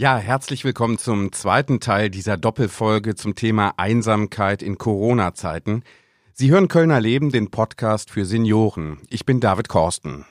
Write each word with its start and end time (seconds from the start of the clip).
Ja, 0.00 0.16
herzlich 0.16 0.64
willkommen 0.64 0.96
zum 0.96 1.32
zweiten 1.32 1.80
Teil 1.80 2.08
dieser 2.08 2.36
Doppelfolge 2.36 3.16
zum 3.16 3.34
Thema 3.34 3.74
Einsamkeit 3.78 4.62
in 4.62 4.78
Corona-Zeiten. 4.78 5.82
Sie 6.32 6.52
hören 6.52 6.68
Kölner 6.68 7.00
Leben, 7.00 7.32
den 7.32 7.50
Podcast 7.50 8.08
für 8.12 8.24
Senioren. 8.24 8.98
Ich 9.10 9.26
bin 9.26 9.40
David 9.40 9.68
Korsten. 9.68 10.24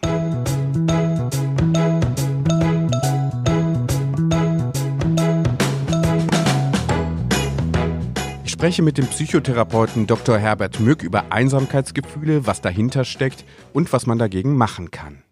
Ich 8.45 8.51
spreche 8.53 8.83
mit 8.83 8.97
dem 8.97 9.07
Psychotherapeuten 9.07 10.07
Dr. 10.07 10.37
Herbert 10.37 10.79
Mück 10.79 11.03
über 11.03 11.33
Einsamkeitsgefühle, 11.33 12.47
was 12.47 12.61
dahinter 12.61 13.03
steckt 13.03 13.43
und 13.73 13.91
was 13.91 14.05
man 14.05 14.17
dagegen 14.17 14.55
machen 14.55 14.91
kann. 14.91 15.23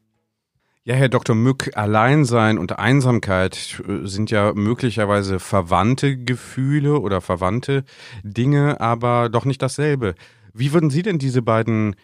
Ja, 0.87 0.93
Herr 0.93 1.09
Dr. 1.09 1.35
Mück, 1.35 1.71
Alleinsein 1.75 2.59
und 2.59 2.77
Einsamkeit 2.77 3.81
äh, 3.87 4.05
sind 4.05 4.29
ja 4.29 4.51
möglicherweise 4.53 5.39
verwandte 5.39 6.15
Gefühle 6.15 6.99
oder 6.99 7.21
verwandte 7.21 7.85
Dinge, 8.23 8.79
aber 8.79 9.29
doch 9.29 9.45
nicht 9.45 9.63
dasselbe. 9.63 10.13
Wie 10.53 10.73
würden 10.73 10.91
Sie 10.91 11.01
denn 11.01 11.17
diese 11.17 11.41
beiden 11.41 11.95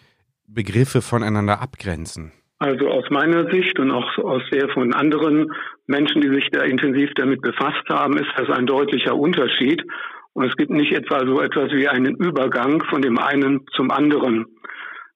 Begriffe 0.48 1.00
voneinander 1.00 1.62
abgrenzen? 1.62 2.32
Also 2.58 2.88
aus 2.88 3.04
meiner 3.10 3.48
Sicht 3.52 3.78
und 3.78 3.92
auch 3.92 4.18
aus 4.18 4.42
der 4.50 4.68
von 4.70 4.92
anderen 4.94 5.52
Menschen, 5.86 6.20
die 6.20 6.34
sich 6.34 6.48
da 6.50 6.62
intensiv 6.62 7.10
damit 7.14 7.40
befasst 7.40 7.88
haben, 7.88 8.16
ist 8.18 8.32
das 8.36 8.50
ein 8.50 8.66
deutlicher 8.66 9.14
Unterschied. 9.14 9.80
Und 10.32 10.46
es 10.46 10.56
gibt 10.56 10.70
nicht 10.72 10.92
etwa 10.92 11.24
so 11.24 11.40
etwas 11.40 11.70
wie 11.70 11.86
einen 11.86 12.16
Übergang 12.16 12.82
von 12.90 13.00
dem 13.00 13.20
einen 13.20 13.64
zum 13.76 13.92
anderen. 13.92 14.46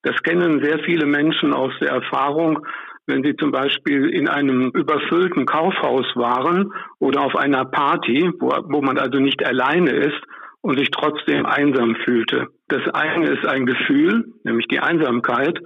Das 0.03 0.15
kennen 0.23 0.63
sehr 0.63 0.79
viele 0.85 1.05
Menschen 1.05 1.53
aus 1.53 1.73
der 1.81 1.89
Erfahrung, 1.89 2.65
wenn 3.07 3.23
Sie 3.23 3.35
zum 3.35 3.51
Beispiel 3.51 4.09
in 4.09 4.27
einem 4.27 4.69
überfüllten 4.71 5.45
Kaufhaus 5.45 6.05
waren 6.15 6.73
oder 6.99 7.21
auf 7.21 7.35
einer 7.35 7.65
Party, 7.65 8.29
wo, 8.39 8.49
wo 8.65 8.81
man 8.81 8.97
also 8.97 9.19
nicht 9.19 9.45
alleine 9.45 9.91
ist 9.91 10.21
und 10.61 10.77
sich 10.77 10.91
trotzdem 10.91 11.45
einsam 11.45 11.95
fühlte. 12.03 12.47
Das 12.67 12.81
eine 12.93 13.29
ist 13.29 13.45
ein 13.45 13.65
Gefühl, 13.65 14.33
nämlich 14.43 14.67
die 14.67 14.79
Einsamkeit, 14.79 15.59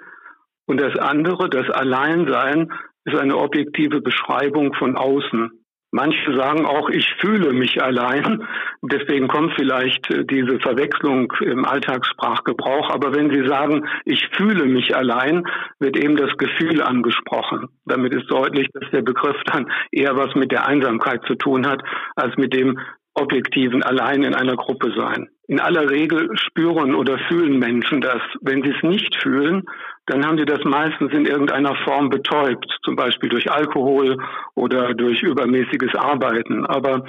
und 0.68 0.80
das 0.80 0.96
andere, 0.98 1.50
das 1.50 1.70
Alleinsein, 1.70 2.72
ist 3.04 3.18
eine 3.18 3.36
objektive 3.36 4.00
Beschreibung 4.00 4.74
von 4.76 4.96
außen. 4.96 5.52
Manche 5.92 6.34
sagen 6.38 6.66
auch, 6.66 6.90
ich 6.90 7.06
fühle 7.20 7.52
mich 7.52 7.82
allein. 7.84 8.48
Deswegen 8.82 9.28
kommt 9.28 9.54
vielleicht 9.58 10.10
äh, 10.10 10.24
diese 10.24 10.58
Verwechslung 10.60 11.32
im 11.42 11.66
Alltagssprachgebrauch. 11.66 12.90
Aber 12.90 13.14
wenn 13.14 13.30
Sie 13.30 13.46
sagen, 13.48 13.86
ich 14.06 14.26
fühle 14.38 14.66
mich 14.66 14.96
allein, 14.96 15.44
wird 15.80 15.98
eben 15.98 16.16
das 16.16 16.32
Gefühl 16.38 16.82
angesprochen. 16.82 17.68
Damit 17.86 18.14
ist 18.16 18.32
deutlich, 18.32 18.70
dass 18.74 18.90
der 18.92 19.02
Begriff 19.02 19.36
dann 19.46 19.70
eher 19.92 20.16
was 20.16 20.34
mit 20.36 20.52
der 20.54 20.66
Einsamkeit 20.66 21.22
zu 21.28 21.36
tun 21.36 21.68
hat, 21.68 21.84
als 22.16 22.38
mit 22.38 22.54
dem 22.54 22.80
objektiven 23.14 23.84
allein 23.84 24.24
in 24.24 24.34
einer 24.34 24.56
Gruppe 24.56 24.94
sein. 24.96 25.30
In 25.48 25.60
aller 25.60 25.90
Regel 25.90 26.30
spüren 26.36 26.96
oder 26.96 27.20
fühlen 27.28 27.60
Menschen 27.60 28.00
das. 28.00 28.22
Wenn 28.42 28.64
sie 28.64 28.70
es 28.70 28.84
nicht 28.84 29.16
fühlen, 29.22 29.64
dann 30.06 30.26
haben 30.26 30.38
sie 30.38 30.46
das 30.46 30.64
meistens 30.64 31.12
in 31.12 31.26
irgendeiner 31.26 31.76
Form 31.84 32.10
betäubt, 32.10 32.66
zum 32.84 32.96
Beispiel 32.96 33.30
durch 33.30 33.52
Alkohol 33.52 34.18
oder 34.56 34.94
durch 34.94 35.22
übermäßiges 35.22 35.94
Arbeiten. 35.96 36.66
Aber 36.66 37.04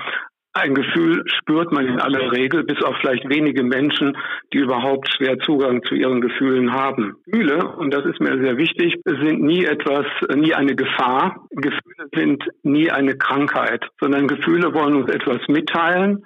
ein 0.54 0.74
Gefühl 0.74 1.24
spürt 1.26 1.72
man 1.72 1.86
in 1.86 1.98
aller 1.98 2.30
Regel, 2.30 2.62
bis 2.64 2.82
auf 2.82 2.94
vielleicht 3.00 3.28
wenige 3.28 3.62
Menschen, 3.62 4.16
die 4.52 4.58
überhaupt 4.58 5.08
schwer 5.14 5.38
Zugang 5.38 5.82
zu 5.84 5.94
ihren 5.94 6.20
Gefühlen 6.20 6.72
haben. 6.72 7.16
Gefühle, 7.24 7.74
und 7.76 7.92
das 7.94 8.04
ist 8.04 8.20
mir 8.20 8.38
sehr 8.38 8.58
wichtig, 8.58 9.00
sind 9.04 9.40
nie 9.40 9.64
etwas, 9.64 10.04
nie 10.34 10.54
eine 10.54 10.74
Gefahr. 10.74 11.46
Gefühle 11.50 12.08
sind 12.14 12.44
nie 12.62 12.90
eine 12.90 13.16
Krankheit, 13.16 13.86
sondern 13.98 14.28
Gefühle 14.28 14.74
wollen 14.74 14.96
uns 14.96 15.10
etwas 15.10 15.40
mitteilen 15.48 16.22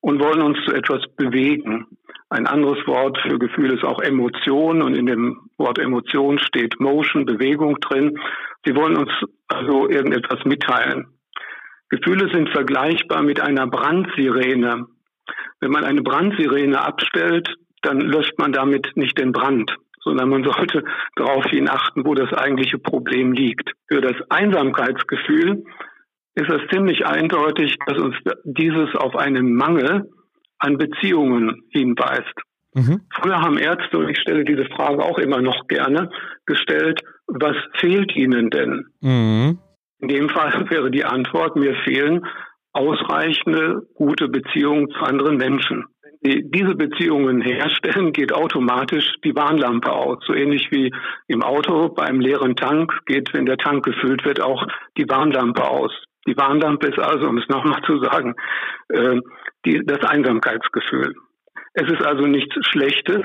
und 0.00 0.20
wollen 0.20 0.42
uns 0.42 0.58
zu 0.66 0.74
etwas 0.74 1.02
bewegen. 1.16 1.86
Ein 2.28 2.46
anderes 2.46 2.84
Wort 2.86 3.18
für 3.18 3.38
Gefühl 3.38 3.72
ist 3.72 3.84
auch 3.84 4.00
Emotion 4.00 4.82
und 4.82 4.94
in 4.94 5.06
dem 5.06 5.40
Wort 5.58 5.78
Emotion 5.78 6.38
steht 6.38 6.80
Motion, 6.80 7.24
Bewegung 7.24 7.78
drin. 7.80 8.18
Sie 8.64 8.74
wollen 8.74 8.96
uns 8.96 9.10
also 9.48 9.88
irgendetwas 9.88 10.44
mitteilen. 10.44 11.06
Gefühle 11.90 12.32
sind 12.32 12.48
vergleichbar 12.50 13.22
mit 13.22 13.40
einer 13.40 13.66
Brandsirene. 13.66 14.86
Wenn 15.60 15.70
man 15.70 15.84
eine 15.84 16.02
Brandsirene 16.02 16.82
abstellt, 16.82 17.54
dann 17.82 18.00
löscht 18.00 18.38
man 18.38 18.52
damit 18.52 18.88
nicht 18.94 19.18
den 19.18 19.32
Brand, 19.32 19.76
sondern 20.02 20.28
man 20.28 20.44
sollte 20.44 20.84
darauf 21.16 21.44
hin 21.46 21.68
achten, 21.68 22.04
wo 22.06 22.14
das 22.14 22.32
eigentliche 22.32 22.78
Problem 22.78 23.32
liegt. 23.32 23.72
Für 23.88 24.00
das 24.00 24.16
Einsamkeitsgefühl 24.30 25.64
ist 26.34 26.48
es 26.48 26.60
ziemlich 26.72 27.06
eindeutig, 27.06 27.76
dass 27.86 27.98
uns 27.98 28.16
dieses 28.44 28.94
auf 28.94 29.16
einen 29.16 29.54
Mangel 29.54 30.08
an 30.58 30.78
Beziehungen 30.78 31.62
hinweist. 31.70 32.34
Mhm. 32.74 33.00
Früher 33.12 33.40
haben 33.40 33.58
Ärzte, 33.58 33.98
und 33.98 34.08
ich 34.08 34.20
stelle 34.20 34.44
diese 34.44 34.64
Frage 34.66 35.02
auch 35.02 35.18
immer 35.18 35.42
noch 35.42 35.66
gerne, 35.66 36.10
gestellt, 36.46 37.00
was 37.26 37.56
fehlt 37.78 38.14
ihnen 38.14 38.50
denn? 38.50 38.86
Mhm. 39.00 39.58
In 40.00 40.08
dem 40.08 40.28
Fall 40.28 40.64
wäre 40.70 40.90
die 40.90 41.04
Antwort, 41.04 41.56
mir 41.56 41.74
fehlen 41.84 42.26
ausreichende 42.72 43.82
gute 43.94 44.28
Beziehungen 44.28 44.88
zu 44.90 45.00
anderen 45.00 45.36
Menschen. 45.36 45.86
Wenn 46.02 46.18
Sie 46.22 46.50
diese 46.50 46.74
Beziehungen 46.74 47.40
herstellen, 47.40 48.12
geht 48.12 48.32
automatisch 48.32 49.14
die 49.24 49.34
Warnlampe 49.34 49.92
aus. 49.92 50.18
So 50.26 50.34
ähnlich 50.34 50.70
wie 50.70 50.92
im 51.26 51.42
Auto 51.42 51.88
beim 51.88 52.20
leeren 52.20 52.56
Tank 52.56 52.92
geht, 53.06 53.32
wenn 53.32 53.46
der 53.46 53.56
Tank 53.56 53.84
gefüllt 53.84 54.24
wird, 54.24 54.40
auch 54.40 54.66
die 54.96 55.08
Warnlampe 55.08 55.64
aus. 55.64 55.92
Die 56.26 56.36
Warnlampe 56.36 56.88
ist 56.88 56.98
also, 56.98 57.26
um 57.26 57.38
es 57.38 57.48
nochmal 57.48 57.80
zu 57.82 57.98
sagen, 57.98 58.34
äh, 58.88 59.20
die, 59.64 59.82
das 59.84 60.04
Einsamkeitsgefühl. 60.04 61.14
Es 61.72 61.90
ist 61.90 62.04
also 62.04 62.26
nichts 62.26 62.54
Schlechtes, 62.68 63.22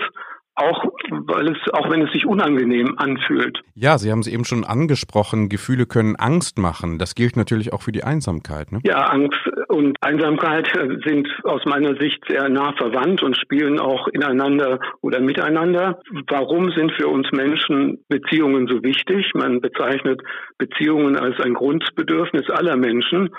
auch 0.55 0.85
weil 1.27 1.49
es, 1.49 1.57
auch 1.73 1.89
wenn 1.89 2.01
es 2.01 2.11
sich 2.11 2.25
unangenehm 2.25 2.95
anfühlt. 2.97 3.59
Ja, 3.75 3.97
Sie 3.97 4.11
haben 4.11 4.19
es 4.19 4.27
eben 4.27 4.45
schon 4.45 4.63
angesprochen, 4.63 5.49
Gefühle 5.49 5.85
können 5.85 6.15
Angst 6.15 6.57
machen. 6.57 6.97
Das 6.97 7.15
gilt 7.15 7.35
natürlich 7.35 7.73
auch 7.73 7.81
für 7.81 7.91
die 7.91 8.03
Einsamkeit. 8.03 8.71
Ne? 8.71 8.79
Ja, 8.83 9.05
Angst 9.05 9.39
und 9.67 9.97
Einsamkeit 10.01 10.67
sind 11.05 11.27
aus 11.43 11.61
meiner 11.65 11.95
Sicht 11.99 12.23
sehr 12.27 12.47
nah 12.49 12.73
verwandt 12.73 13.21
und 13.21 13.37
spielen 13.37 13.79
auch 13.79 14.07
ineinander 14.07 14.79
oder 15.01 15.19
miteinander. 15.19 15.99
Warum 16.27 16.71
sind 16.71 16.91
für 16.93 17.07
uns 17.07 17.29
Menschen 17.31 18.03
Beziehungen 18.07 18.67
so 18.67 18.81
wichtig? 18.83 19.31
Man 19.33 19.59
bezeichnet 19.59 20.21
Beziehungen 20.57 21.17
als 21.17 21.39
ein 21.41 21.53
Grundbedürfnis 21.53 22.49
aller 22.49 22.77
Menschen. 22.77 23.29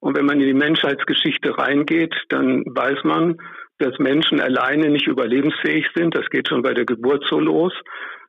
Und 0.00 0.16
wenn 0.16 0.26
man 0.26 0.40
in 0.40 0.46
die 0.46 0.54
Menschheitsgeschichte 0.54 1.56
reingeht, 1.58 2.14
dann 2.28 2.64
weiß 2.66 3.02
man, 3.04 3.38
dass 3.78 3.98
Menschen 3.98 4.40
alleine 4.40 4.88
nicht 4.88 5.06
überlebensfähig 5.06 5.86
sind. 5.94 6.16
Das 6.16 6.28
geht 6.30 6.48
schon 6.48 6.62
bei 6.62 6.74
der 6.74 6.84
Geburt 6.84 7.24
so 7.28 7.38
los. 7.38 7.72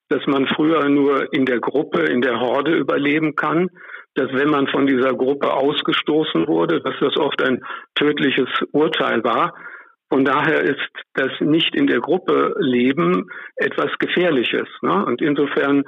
Dass 0.09 0.25
man 0.25 0.47
früher 0.47 0.87
nur 0.87 1.33
in 1.33 1.45
der 1.45 1.59
Gruppe, 1.59 2.03
in 2.03 2.21
der 2.21 2.39
Horde 2.39 2.75
überleben 2.75 3.35
kann. 3.35 3.69
Dass 4.15 4.31
wenn 4.33 4.49
man 4.49 4.67
von 4.67 4.87
dieser 4.87 5.13
Gruppe 5.13 5.53
ausgestoßen 5.53 6.47
wurde, 6.47 6.81
dass 6.81 6.95
das 6.99 7.17
oft 7.17 7.41
ein 7.41 7.61
tödliches 7.95 8.49
Urteil 8.71 9.23
war. 9.23 9.53
Von 10.09 10.23
daher 10.23 10.61
ist 10.61 10.89
das 11.13 11.31
nicht 11.41 11.75
in 11.75 11.87
der 11.87 11.99
Gruppe 11.99 12.55
leben 12.59 13.27
etwas 13.57 13.91
Gefährliches. 13.99 14.67
Ne? 14.81 15.05
Und 15.05 15.21
insofern 15.21 15.83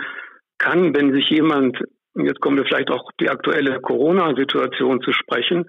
kann, 0.57 0.93
wenn 0.93 1.13
sich 1.13 1.29
jemand, 1.29 1.79
jetzt 2.15 2.41
kommen 2.41 2.57
wir 2.57 2.65
vielleicht 2.65 2.91
auch 2.91 3.09
die 3.21 3.29
aktuelle 3.29 3.79
Corona-Situation 3.79 5.01
zu 5.01 5.13
sprechen, 5.13 5.65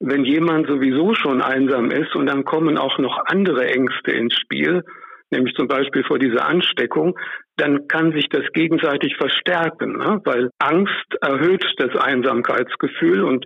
wenn 0.00 0.24
jemand 0.24 0.66
sowieso 0.68 1.14
schon 1.14 1.42
einsam 1.42 1.90
ist 1.90 2.14
und 2.14 2.26
dann 2.26 2.44
kommen 2.44 2.78
auch 2.78 2.98
noch 2.98 3.18
andere 3.26 3.66
Ängste 3.66 4.12
ins 4.12 4.34
Spiel, 4.34 4.84
nämlich 5.30 5.54
zum 5.54 5.68
Beispiel 5.68 6.04
vor 6.04 6.18
dieser 6.18 6.46
Ansteckung, 6.46 7.18
dann 7.56 7.88
kann 7.88 8.12
sich 8.12 8.28
das 8.28 8.44
gegenseitig 8.52 9.16
verstärken, 9.16 9.98
ne? 9.98 10.20
weil 10.24 10.50
Angst 10.58 11.14
erhöht 11.20 11.64
das 11.78 11.96
Einsamkeitsgefühl 11.96 13.24
und 13.24 13.44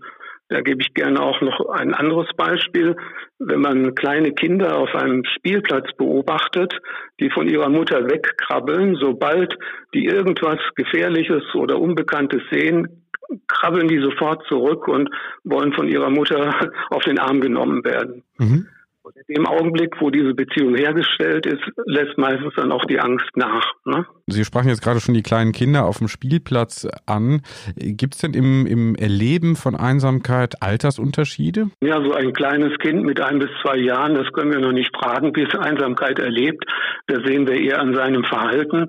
da 0.52 0.60
gebe 0.60 0.82
ich 0.82 0.94
gerne 0.94 1.20
auch 1.20 1.40
noch 1.40 1.68
ein 1.70 1.94
anderes 1.94 2.28
Beispiel. 2.36 2.96
Wenn 3.38 3.60
man 3.60 3.94
kleine 3.94 4.32
Kinder 4.32 4.76
auf 4.76 4.94
einem 4.94 5.24
Spielplatz 5.24 5.86
beobachtet, 5.96 6.74
die 7.20 7.30
von 7.30 7.48
ihrer 7.48 7.68
Mutter 7.68 8.08
wegkrabbeln, 8.08 8.96
sobald 8.96 9.56
die 9.94 10.04
irgendwas 10.04 10.58
Gefährliches 10.76 11.42
oder 11.54 11.78
Unbekanntes 11.80 12.42
sehen, 12.50 13.02
krabbeln 13.48 13.88
die 13.88 14.00
sofort 14.00 14.44
zurück 14.46 14.88
und 14.88 15.08
wollen 15.44 15.72
von 15.72 15.88
ihrer 15.88 16.10
Mutter 16.10 16.54
auf 16.90 17.02
den 17.04 17.18
Arm 17.18 17.40
genommen 17.40 17.84
werden. 17.84 18.22
Mhm. 18.38 18.68
Und 19.04 19.16
in 19.16 19.34
dem 19.34 19.46
Augenblick, 19.46 20.00
wo 20.00 20.10
diese 20.10 20.32
Beziehung 20.32 20.76
hergestellt 20.76 21.44
ist, 21.44 21.62
lässt 21.86 22.16
meistens 22.18 22.54
dann 22.54 22.70
auch 22.70 22.84
die 22.84 23.00
Angst 23.00 23.28
nach. 23.34 23.72
Ne? 23.84 24.06
Sie 24.28 24.44
sprachen 24.44 24.68
jetzt 24.68 24.82
gerade 24.82 25.00
schon 25.00 25.14
die 25.14 25.22
kleinen 25.22 25.50
Kinder 25.50 25.86
auf 25.86 25.98
dem 25.98 26.06
Spielplatz 26.06 26.86
an. 27.06 27.42
Gibt 27.76 28.14
es 28.14 28.20
denn 28.20 28.34
im, 28.34 28.64
im 28.64 28.94
Erleben 28.94 29.56
von 29.56 29.74
Einsamkeit 29.74 30.62
Altersunterschiede? 30.62 31.70
Ja, 31.80 32.00
so 32.00 32.12
ein 32.12 32.32
kleines 32.32 32.78
Kind 32.78 33.02
mit 33.02 33.20
ein 33.20 33.40
bis 33.40 33.50
zwei 33.62 33.76
Jahren, 33.76 34.14
das 34.14 34.32
können 34.32 34.52
wir 34.52 34.60
noch 34.60 34.72
nicht 34.72 34.94
fragen, 34.96 35.34
wie 35.34 35.42
es 35.42 35.54
Einsamkeit 35.58 36.20
erlebt. 36.20 36.64
Das 37.08 37.24
sehen 37.24 37.48
wir 37.48 37.60
eher 37.60 37.80
an 37.80 37.94
seinem 37.94 38.22
Verhalten. 38.22 38.88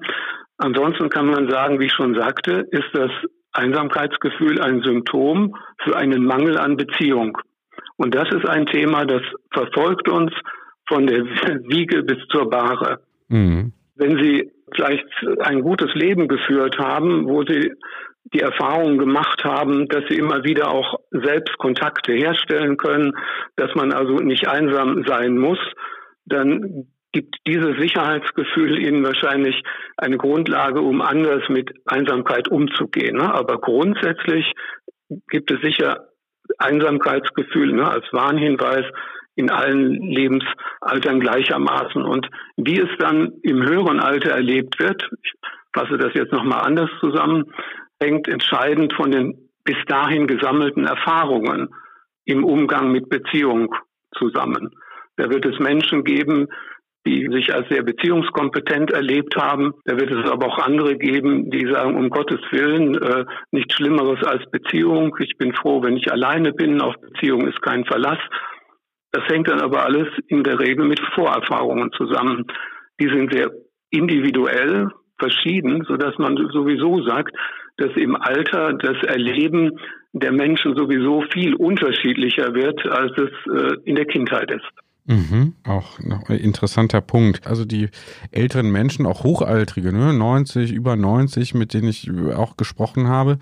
Ansonsten 0.57 1.09
kann 1.09 1.25
man 1.25 1.49
sagen, 1.49 1.79
wie 1.79 1.85
ich 1.85 1.93
schon 1.93 2.13
sagte, 2.13 2.67
ist 2.69 2.89
das 2.93 3.09
Einsamkeitsgefühl 3.51 4.61
ein 4.61 4.81
Symptom 4.83 5.55
für 5.83 5.95
einen 5.95 6.23
Mangel 6.25 6.57
an 6.59 6.77
Beziehung. 6.77 7.37
Und 8.03 8.13
das 8.13 8.29
ist 8.31 8.45
ein 8.45 8.65
Thema, 8.65 9.05
das 9.05 9.21
verfolgt 9.53 10.09
uns 10.09 10.33
von 10.89 11.07
der 11.07 11.23
Wiege 11.69 12.03
bis 12.03 12.17
zur 12.29 12.49
Bahre. 12.49 12.99
Mhm. 13.29 13.71
Wenn 13.95 14.21
Sie 14.21 14.51
vielleicht 14.75 15.05
ein 15.39 15.61
gutes 15.61 15.93
Leben 15.93 16.27
geführt 16.27 16.77
haben, 16.79 17.25
wo 17.27 17.43
Sie 17.43 17.71
die 18.33 18.41
Erfahrung 18.41 18.97
gemacht 18.97 19.45
haben, 19.45 19.87
dass 19.87 20.03
sie 20.09 20.17
immer 20.17 20.43
wieder 20.43 20.69
auch 20.71 20.99
selbst 21.11 21.57
Kontakte 21.57 22.13
herstellen 22.13 22.77
können, 22.77 23.13
dass 23.55 23.73
man 23.75 23.93
also 23.93 24.15
nicht 24.15 24.47
einsam 24.47 25.03
sein 25.05 25.37
muss, 25.37 25.59
dann 26.25 26.87
gibt 27.11 27.35
dieses 27.47 27.77
Sicherheitsgefühl 27.79 28.79
ihnen 28.79 29.05
wahrscheinlich 29.05 29.61
eine 29.97 30.17
Grundlage, 30.17 30.81
um 30.81 31.01
anders 31.01 31.43
mit 31.47 31.71
Einsamkeit 31.85 32.47
umzugehen. 32.47 33.17
Ne? 33.17 33.33
Aber 33.33 33.59
grundsätzlich 33.59 34.51
gibt 35.29 35.51
es 35.51 35.61
sicher 35.61 36.07
Einsamkeitsgefühl 36.57 37.73
ne, 37.73 37.87
als 37.87 38.05
Warnhinweis 38.11 38.85
in 39.35 39.49
allen 39.49 39.93
Lebensaltern 40.01 41.19
gleichermaßen. 41.19 42.03
Und 42.03 42.29
wie 42.57 42.79
es 42.79 42.89
dann 42.99 43.33
im 43.41 43.63
höheren 43.63 43.99
Alter 43.99 44.31
erlebt 44.31 44.79
wird, 44.79 45.09
ich 45.23 45.33
fasse 45.73 45.97
das 45.97 46.13
jetzt 46.13 46.31
nochmal 46.31 46.61
anders 46.61 46.89
zusammen, 46.99 47.51
hängt 47.99 48.27
entscheidend 48.27 48.93
von 48.93 49.11
den 49.11 49.49
bis 49.63 49.77
dahin 49.87 50.27
gesammelten 50.27 50.85
Erfahrungen 50.85 51.69
im 52.25 52.43
Umgang 52.43 52.91
mit 52.91 53.09
Beziehung 53.09 53.73
zusammen. 54.17 54.71
Da 55.15 55.29
wird 55.29 55.45
es 55.45 55.59
Menschen 55.59 56.03
geben, 56.03 56.47
die 57.05 57.27
sich 57.31 57.53
als 57.53 57.67
sehr 57.69 57.83
beziehungskompetent 57.83 58.91
erlebt 58.91 59.35
haben. 59.35 59.73
Da 59.85 59.97
wird 59.97 60.11
es 60.11 60.29
aber 60.29 60.47
auch 60.47 60.59
andere 60.59 60.95
geben, 60.97 61.51
die 61.51 61.67
sagen, 61.69 61.97
um 61.97 62.09
Gottes 62.09 62.39
Willen, 62.51 62.95
äh, 62.95 63.25
nichts 63.51 63.75
Schlimmeres 63.75 64.23
als 64.23 64.49
Beziehung. 64.51 65.15
Ich 65.19 65.37
bin 65.37 65.53
froh, 65.53 65.83
wenn 65.83 65.97
ich 65.97 66.11
alleine 66.11 66.53
bin. 66.53 66.81
Auf 66.81 66.95
Beziehung 67.01 67.47
ist 67.47 67.61
kein 67.61 67.85
Verlass. 67.85 68.19
Das 69.11 69.27
hängt 69.27 69.47
dann 69.47 69.61
aber 69.61 69.85
alles 69.85 70.07
in 70.27 70.43
der 70.43 70.59
Regel 70.59 70.85
mit 70.85 70.99
Vorerfahrungen 71.13 71.91
zusammen. 71.91 72.45
Die 72.99 73.09
sind 73.09 73.33
sehr 73.33 73.51
individuell 73.91 74.89
verschieden, 75.19 75.83
so 75.87 75.97
dass 75.97 76.17
man 76.17 76.35
sowieso 76.51 77.03
sagt, 77.03 77.35
dass 77.77 77.91
im 77.95 78.15
Alter 78.15 78.73
das 78.73 79.01
Erleben 79.03 79.79
der 80.13 80.31
Menschen 80.31 80.75
sowieso 80.75 81.23
viel 81.31 81.55
unterschiedlicher 81.55 82.53
wird, 82.53 82.85
als 82.87 83.11
es 83.17 83.31
äh, 83.51 83.75
in 83.85 83.95
der 83.95 84.05
Kindheit 84.05 84.51
ist. 84.51 84.82
Mhm, 85.05 85.53
auch 85.65 85.99
noch 85.99 86.29
ein 86.29 86.37
interessanter 86.37 87.01
Punkt. 87.01 87.45
Also 87.45 87.65
die 87.65 87.89
älteren 88.31 88.71
Menschen, 88.71 89.05
auch 89.05 89.23
Hochaltrige, 89.23 89.91
ne, 89.91 90.13
90, 90.13 90.71
über 90.71 90.95
90, 90.95 91.53
mit 91.55 91.73
denen 91.73 91.89
ich 91.89 92.09
auch 92.33 92.55
gesprochen 92.55 93.07
habe, 93.07 93.37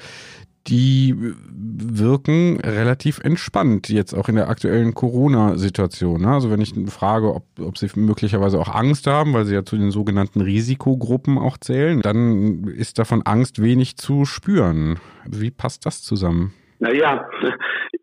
die 0.67 1.15
wirken 1.17 2.59
relativ 2.61 3.19
entspannt 3.19 3.89
jetzt 3.89 4.13
auch 4.13 4.29
in 4.29 4.35
der 4.35 4.47
aktuellen 4.47 4.93
Corona-Situation. 4.93 6.21
Ne? 6.21 6.29
Also 6.29 6.51
wenn 6.51 6.61
ich 6.61 6.73
frage, 6.87 7.33
ob, 7.33 7.45
ob 7.59 7.77
sie 7.77 7.89
möglicherweise 7.95 8.59
auch 8.59 8.69
Angst 8.69 9.07
haben, 9.07 9.33
weil 9.33 9.45
sie 9.45 9.55
ja 9.55 9.65
zu 9.65 9.75
den 9.75 9.91
sogenannten 9.91 10.41
Risikogruppen 10.41 11.39
auch 11.39 11.57
zählen, 11.57 12.01
dann 12.01 12.65
ist 12.65 12.99
davon 12.99 13.23
Angst 13.23 13.61
wenig 13.61 13.97
zu 13.97 14.25
spüren. 14.25 14.99
Wie 15.25 15.51
passt 15.51 15.85
das 15.85 16.03
zusammen? 16.03 16.53
Naja, 16.81 17.29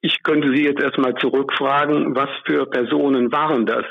ich 0.02 0.22
könnte 0.22 0.54
Sie 0.54 0.64
jetzt 0.64 0.80
erstmal 0.80 1.12
zurückfragen, 1.16 2.14
was 2.14 2.30
für 2.46 2.64
Personen 2.66 3.32
waren 3.32 3.66
das? 3.66 3.84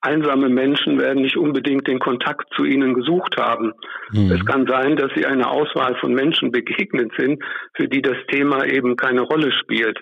Einsame 0.00 0.48
Menschen 0.48 1.00
werden 1.00 1.22
nicht 1.22 1.36
unbedingt 1.36 1.88
den 1.88 1.98
Kontakt 1.98 2.46
zu 2.54 2.64
ihnen 2.64 2.94
gesucht 2.94 3.36
haben. 3.36 3.72
Mhm. 4.12 4.30
Es 4.30 4.46
kann 4.46 4.64
sein, 4.68 4.94
dass 4.94 5.10
sie 5.16 5.26
einer 5.26 5.50
Auswahl 5.50 5.96
von 5.96 6.14
Menschen 6.14 6.52
begegnet 6.52 7.10
sind, 7.18 7.42
für 7.74 7.88
die 7.88 8.00
das 8.00 8.16
Thema 8.28 8.64
eben 8.64 8.96
keine 8.96 9.22
Rolle 9.22 9.50
spielt. 9.50 9.98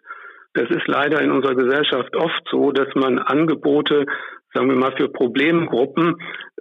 Das 0.52 0.68
ist 0.68 0.86
leider 0.86 1.22
in 1.22 1.30
unserer 1.30 1.54
Gesellschaft 1.54 2.14
oft 2.14 2.42
so, 2.50 2.72
dass 2.72 2.88
man 2.94 3.18
Angebote, 3.18 4.04
sagen 4.52 4.68
wir 4.68 4.76
mal, 4.76 4.92
für 4.98 5.08
Problemgruppen 5.08 6.16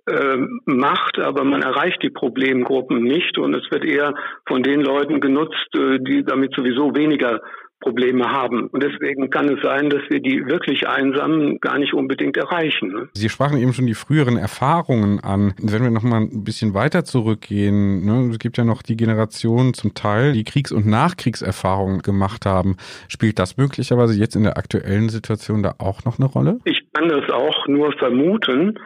äh, 0.06 0.38
macht, 0.66 1.20
aber 1.20 1.44
man 1.44 1.62
erreicht 1.62 2.02
die 2.04 2.10
Problemgruppen 2.10 3.04
nicht 3.04 3.38
und 3.38 3.54
es 3.56 3.70
wird 3.70 3.84
eher 3.84 4.14
von 4.48 4.64
den 4.64 4.82
Leuten 4.82 5.20
genutzt, 5.20 5.68
äh, 5.76 6.00
die 6.00 6.24
damit 6.24 6.54
sowieso 6.56 6.96
weniger 6.96 7.42
Probleme 7.80 8.32
haben. 8.32 8.68
Und 8.68 8.82
deswegen 8.82 9.30
kann 9.30 9.50
es 9.50 9.62
sein, 9.62 9.90
dass 9.90 10.02
wir 10.10 10.20
die 10.20 10.46
wirklich 10.46 10.88
Einsamen 10.88 11.60
gar 11.60 11.78
nicht 11.78 11.94
unbedingt 11.94 12.38
erreichen. 12.38 12.90
Ne? 12.90 13.10
Sie 13.14 13.30
sprachen 13.30 13.58
eben 13.58 13.74
schon 13.74 13.86
die 13.86 13.94
früheren 13.94 14.38
Erfahrungen 14.38 15.20
an. 15.20 15.54
Wenn 15.62 15.84
wir 15.84 15.92
noch 15.92 16.04
mal 16.04 16.22
ein 16.22 16.44
bisschen 16.44 16.74
weiter 16.74 17.04
zurückgehen, 17.04 18.06
ne, 18.06 18.30
es 18.32 18.40
gibt 18.40 18.58
ja 18.58 18.64
noch 18.64 18.82
die 18.82 18.98
Generation 18.98 19.74
zum 19.74 19.94
Teil, 19.94 20.34
die 20.34 20.44
Kriegs- 20.44 20.72
und 20.72 20.88
Nachkriegserfahrungen 20.88 22.02
gemacht 22.02 22.46
haben. 22.46 22.78
Spielt 23.08 23.40
das 23.40 23.58
möglicherweise 23.58 24.18
jetzt 24.18 24.36
in 24.36 24.44
der 24.44 24.58
aktuellen 24.58 25.10
Situation 25.10 25.62
da 25.62 25.76
auch 25.78 26.06
noch 26.06 26.18
eine 26.18 26.28
Rolle? 26.28 26.60
Ich 26.64 26.82
kann 26.94 27.10
das 27.10 27.30
auch 27.30 27.68
nur 27.68 27.92
vermuten 27.94 28.80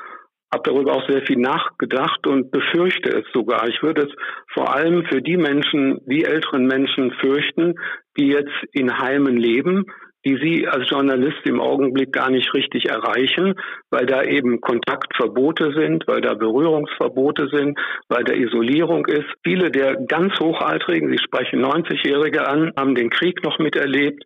habe 0.51 0.63
darüber 0.63 0.94
auch 0.94 1.07
sehr 1.07 1.22
viel 1.24 1.38
nachgedacht 1.38 2.25
und 2.25 2.51
befürchte 2.51 3.10
es 3.10 3.25
sogar. 3.34 3.68
Ich 3.68 3.81
würde 3.84 4.04
es 4.04 4.13
vor 4.54 4.74
allem 4.74 5.06
für 5.06 5.22
die 5.22 5.38
Menschen, 5.38 6.00
die 6.06 6.25
älteren 6.25 6.66
Menschen 6.66 7.12
fürchten, 7.22 7.75
die 8.18 8.30
jetzt 8.30 8.54
in 8.74 8.98
Heimen 8.98 9.38
leben, 9.38 9.86
die 10.25 10.38
Sie 10.42 10.68
als 10.68 10.90
Journalist 10.90 11.46
im 11.46 11.62
Augenblick 11.62 12.12
gar 12.12 12.30
nicht 12.30 12.54
richtig 12.54 12.90
erreichen, 12.90 13.56
weil 13.90 14.06
da 14.06 14.24
eben 14.24 14.60
Kontaktverbote 14.60 15.72
sind, 15.74 16.06
weil 16.07 16.22
da 16.22 16.34
Berührungsverbote 16.34 17.48
sind, 17.50 17.80
weil 18.10 18.24
da 18.25 18.34
Isolierung 18.34 19.06
ist. 19.06 19.28
Viele 19.44 19.72
der 19.72 19.95
ganz 20.07 20.38
Hochaltrigen, 20.40 21.10
Sie 21.10 21.24
sprechen 21.24 21.63
90-Jährige 21.63 22.48
an, 22.48 22.74
haben 22.78 22.95
den 22.95 23.10
Krieg 23.10 23.44
noch 23.44 23.60
miterlebt. 23.60 24.25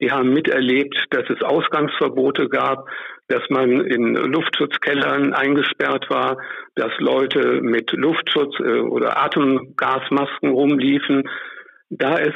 Die 0.00 0.10
haben 0.10 0.30
miterlebt, 0.30 0.96
dass 1.10 1.28
es 1.28 1.42
Ausgangsverbote 1.42 2.48
gab, 2.48 2.86
dass 3.28 3.42
man 3.48 3.80
in 3.80 4.14
Luftschutzkellern 4.14 5.32
eingesperrt 5.32 6.08
war, 6.10 6.38
dass 6.74 6.92
Leute 6.98 7.60
mit 7.60 7.92
Luftschutz 7.92 8.58
äh, 8.60 8.80
oder 8.80 9.18
Atemgasmasken 9.18 10.50
rumliefen. 10.50 11.28
Da 11.90 12.16
ist 12.16 12.34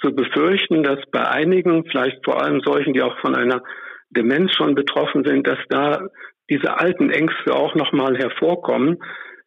zu 0.00 0.14
befürchten, 0.14 0.82
dass 0.82 0.98
bei 1.10 1.26
einigen, 1.28 1.84
vielleicht 1.84 2.24
vor 2.24 2.42
allem 2.42 2.60
solchen, 2.60 2.92
die 2.92 3.02
auch 3.02 3.18
von 3.20 3.34
einer 3.34 3.62
Demenz 4.10 4.54
schon 4.54 4.74
betroffen 4.74 5.24
sind, 5.24 5.46
dass 5.46 5.58
da 5.68 6.08
diese 6.50 6.78
alten 6.78 7.10
Ängste 7.10 7.54
auch 7.54 7.74
nochmal 7.74 8.16
hervorkommen, 8.16 8.98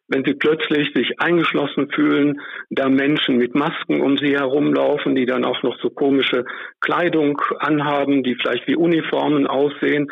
wenn 0.08 0.24
sie 0.24 0.34
plötzlich 0.34 0.92
sich 0.94 1.20
eingeschlossen 1.20 1.90
fühlen, 1.90 2.40
da 2.70 2.88
Menschen 2.88 3.38
mit 3.38 3.54
Masken 3.54 4.00
um 4.00 4.18
sie 4.18 4.36
herumlaufen, 4.36 5.14
die 5.14 5.26
dann 5.26 5.44
auch 5.44 5.62
noch 5.62 5.78
so 5.80 5.90
komische 5.90 6.44
Kleidung 6.80 7.40
anhaben, 7.58 8.22
die 8.22 8.34
vielleicht 8.34 8.66
wie 8.68 8.76
Uniformen 8.76 9.46
aussehen. 9.46 10.10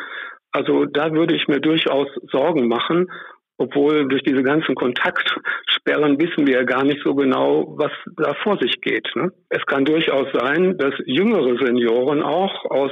Also 0.51 0.85
da 0.85 1.13
würde 1.13 1.35
ich 1.35 1.47
mir 1.47 1.59
durchaus 1.59 2.07
Sorgen 2.31 2.67
machen, 2.67 3.07
obwohl 3.57 4.07
durch 4.07 4.23
diese 4.23 4.43
ganzen 4.43 4.75
Kontaktsperren 4.75 6.19
wissen 6.19 6.47
wir 6.47 6.55
ja 6.55 6.63
gar 6.63 6.83
nicht 6.83 7.01
so 7.03 7.13
genau, 7.15 7.75
was 7.77 7.91
da 8.17 8.33
vor 8.43 8.57
sich 8.59 8.81
geht. 8.81 9.07
Ne? 9.15 9.31
Es 9.49 9.65
kann 9.65 9.85
durchaus 9.85 10.27
sein, 10.33 10.77
dass 10.77 10.93
jüngere 11.05 11.57
Senioren 11.63 12.23
auch 12.23 12.65
aus 12.65 12.91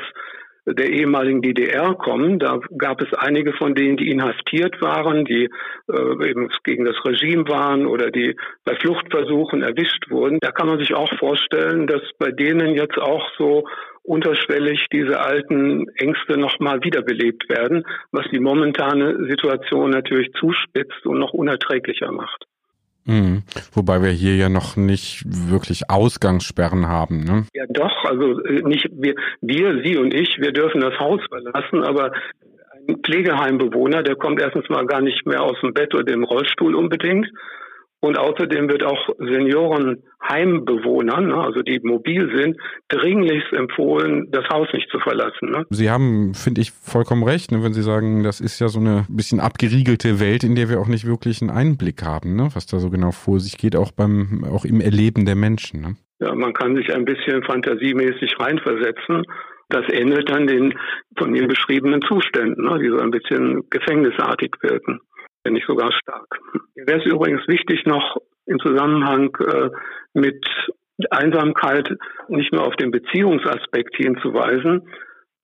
der 0.66 0.90
ehemaligen 0.90 1.42
DDR 1.42 1.96
kommen. 1.96 2.38
Da 2.38 2.60
gab 2.78 3.02
es 3.02 3.12
einige 3.18 3.54
von 3.54 3.74
denen, 3.74 3.98
die 3.98 4.12
inhaftiert 4.12 4.82
waren, 4.82 5.26
die 5.26 5.50
äh, 5.92 6.30
eben 6.30 6.50
gegen 6.64 6.86
das 6.86 6.96
Regime 7.06 7.48
waren 7.48 7.86
oder 7.88 8.12
die 8.12 8.36
bei 8.66 8.76
Fluchtversuchen 8.76 9.64
erwischt 9.64 10.10
wurden. 10.10 10.38
Da 10.42 10.52
kann 10.52 10.68
man 10.68 10.80
sich 10.80 10.94
auch 10.94 11.12
vorstellen, 11.18 11.88
dass 11.88 12.02
bei 12.20 12.32
denen 12.32 12.76
jetzt 12.76 12.98
auch 12.98 13.28
so 13.38 13.68
unterschwellig 14.04 14.86
diese 14.92 15.20
alten 15.20 15.88
Ängste 15.96 16.38
nochmal 16.38 16.84
wiederbelebt 16.84 17.50
werden, 17.50 17.86
was 18.12 18.26
die 18.32 18.40
momentane 18.40 19.28
Situation 19.30 19.92
natürlich 19.92 20.32
zuspitzt 20.40 21.06
und 21.06 21.20
noch 21.20 21.34
unerträglicher 21.34 22.12
macht. 22.12 22.46
Mhm. 23.06 23.44
Wobei 23.74 24.02
wir 24.02 24.10
hier 24.10 24.36
ja 24.36 24.50
noch 24.50 24.76
nicht 24.76 25.24
wirklich 25.26 25.90
Ausgangssperren 25.90 26.88
haben. 26.88 27.24
Ne? 27.24 27.46
Ja 27.54 27.66
doch, 27.70 28.06
also 28.06 28.40
äh, 28.44 28.62
nicht 28.62 28.88
wir, 28.92 29.16
wir, 29.42 29.82
Sie 29.84 29.98
und 29.98 30.14
ich, 30.14 30.38
wir 30.40 30.52
dürfen 30.52 30.82
das 30.82 31.00
Haus 31.00 31.22
verlassen, 31.28 31.84
aber 31.84 32.12
ein 32.88 32.98
Pflegeheimbewohner, 33.04 34.04
der 34.04 34.16
kommt 34.16 34.40
erstens 34.40 34.70
mal 34.70 34.86
gar 34.86 35.02
nicht 35.02 35.26
mehr 35.26 35.42
aus 35.42 35.60
dem 35.62 35.74
Bett 35.74 35.94
oder 35.96 36.04
dem 36.04 36.24
Rollstuhl 36.24 36.76
unbedingt 36.76 37.28
und 38.02 38.18
außerdem 38.18 38.70
wird 38.70 38.84
auch 38.84 39.10
Seniorenheimbewohnern, 39.18 41.28
ne, 41.28 41.36
also 41.36 41.62
die 41.62 41.80
mobil 41.84 42.34
sind, 42.36 42.58
dringlichst 42.88 43.52
empfohlen, 43.54 44.32
das 44.32 44.48
Haus 44.50 44.68
nicht 44.74 44.90
zu 44.90 45.00
verlassen. 45.00 45.52
Ne? 45.52 45.66
Sie 45.70 45.90
haben, 45.90 46.34
finde 46.34 46.62
ich, 46.62 46.72
vollkommen 46.72 47.24
recht, 47.24 47.52
ne, 47.52 47.62
wenn 47.64 47.74
Sie 47.74 47.82
sagen, 47.82 48.24
das 48.24 48.40
ist 48.40 48.60
ja 48.60 48.70
so 48.70 48.80
eine 48.80 49.06
bisschen 49.10 49.42
abgeriegelte 49.42 50.20
Welt, 50.20 50.44
in 50.44 50.56
der 50.56 50.70
wir 50.70 50.80
auch 50.80 50.88
nicht 50.88 51.06
wirklich 51.06 51.42
einen 51.42 51.52
Einblick 51.52 52.04
haben, 52.04 52.36
ne, 52.36 52.50
was 52.54 52.68
da 52.68 52.80
so 52.80 52.90
genau 52.90 53.12
vor 53.12 53.40
sich 53.40 53.58
geht, 53.58 53.76
auch 53.76 53.92
beim, 53.92 54.46
auch 54.46 54.64
im 54.64 54.80
Erleben 54.80 55.26
der 55.26 55.36
Menschen. 55.36 55.98
Ja, 56.20 56.34
man 56.36 56.54
kann 56.54 56.76
sich 56.76 56.94
ein 56.94 57.06
bisschen 57.06 57.44
fantasiemäßig 57.44 58.36
reinversetzen. 58.40 59.24
Das 59.70 59.86
ähnelt 59.92 60.30
dann 60.30 60.48
den 60.48 60.78
von 61.18 61.34
Ihnen 61.36 61.48
beschriebenen 61.48 62.02
Zuständen, 62.02 62.68
die 62.80 62.90
so 62.90 62.98
ein 62.98 63.12
bisschen 63.12 63.70
gefängnisartig 63.70 64.56
wirken 64.62 65.00
wenn 65.44 65.54
nicht 65.54 65.68
sogar 65.68 65.92
stark. 65.92 66.40
Mir 66.76 66.88
wäre 66.88 67.00
es 67.00 67.06
übrigens 67.06 67.48
wichtig, 67.48 67.86
noch 67.86 68.18
im 68.46 68.60
Zusammenhang 68.60 69.36
äh, 69.40 69.70
mit 70.14 70.46
Einsamkeit 71.12 71.90
nicht 72.28 72.52
nur 72.52 72.66
auf 72.66 72.76
den 72.76 72.92
Beziehungsaspekt 72.92 73.96
hinzuweisen, 73.96 74.90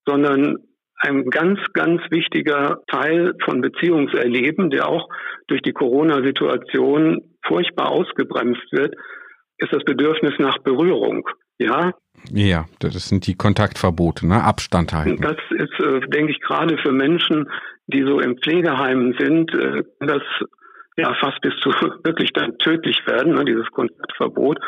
sondern 0.06 0.58
ein 0.98 1.26
ganz, 1.30 1.60
ganz 1.72 2.00
wichtiger 2.10 2.82
Teil 2.88 3.34
von 3.44 3.60
Beziehungserleben, 3.60 4.70
der 4.70 4.88
auch 4.88 5.08
durch 5.46 5.62
die 5.62 5.72
Corona-Situation 5.72 7.20
furchtbar 7.46 7.90
ausgebremst 7.90 8.72
wird, 8.72 8.94
ist 9.58 9.72
das 9.72 9.84
Bedürfnis 9.84 10.32
nach 10.38 10.58
Berührung. 10.58 11.28
Ja. 11.58 11.92
Ja, 12.30 12.66
das 12.80 13.08
sind 13.08 13.26
die 13.26 13.34
Kontaktverbote, 13.34 14.26
ne? 14.26 14.42
Abstand 14.42 14.92
halten. 14.92 15.20
Das 15.20 15.36
ist, 15.50 15.80
äh, 15.80 16.00
denke 16.08 16.32
ich, 16.32 16.40
gerade 16.40 16.76
für 16.78 16.92
Menschen, 16.92 17.48
die 17.86 18.02
so 18.02 18.20
im 18.20 18.38
Pflegeheimen 18.38 19.14
sind, 19.18 19.52
äh, 19.54 19.82
das 20.00 20.22
ja 20.96 21.14
fast 21.20 21.40
bis 21.40 21.54
zu 21.60 21.70
wirklich 22.04 22.32
dann 22.32 22.58
tödlich 22.58 22.98
werden, 23.06 23.34
ne, 23.34 23.44
dieses 23.44 23.70
Kontaktverbot. 23.70 24.58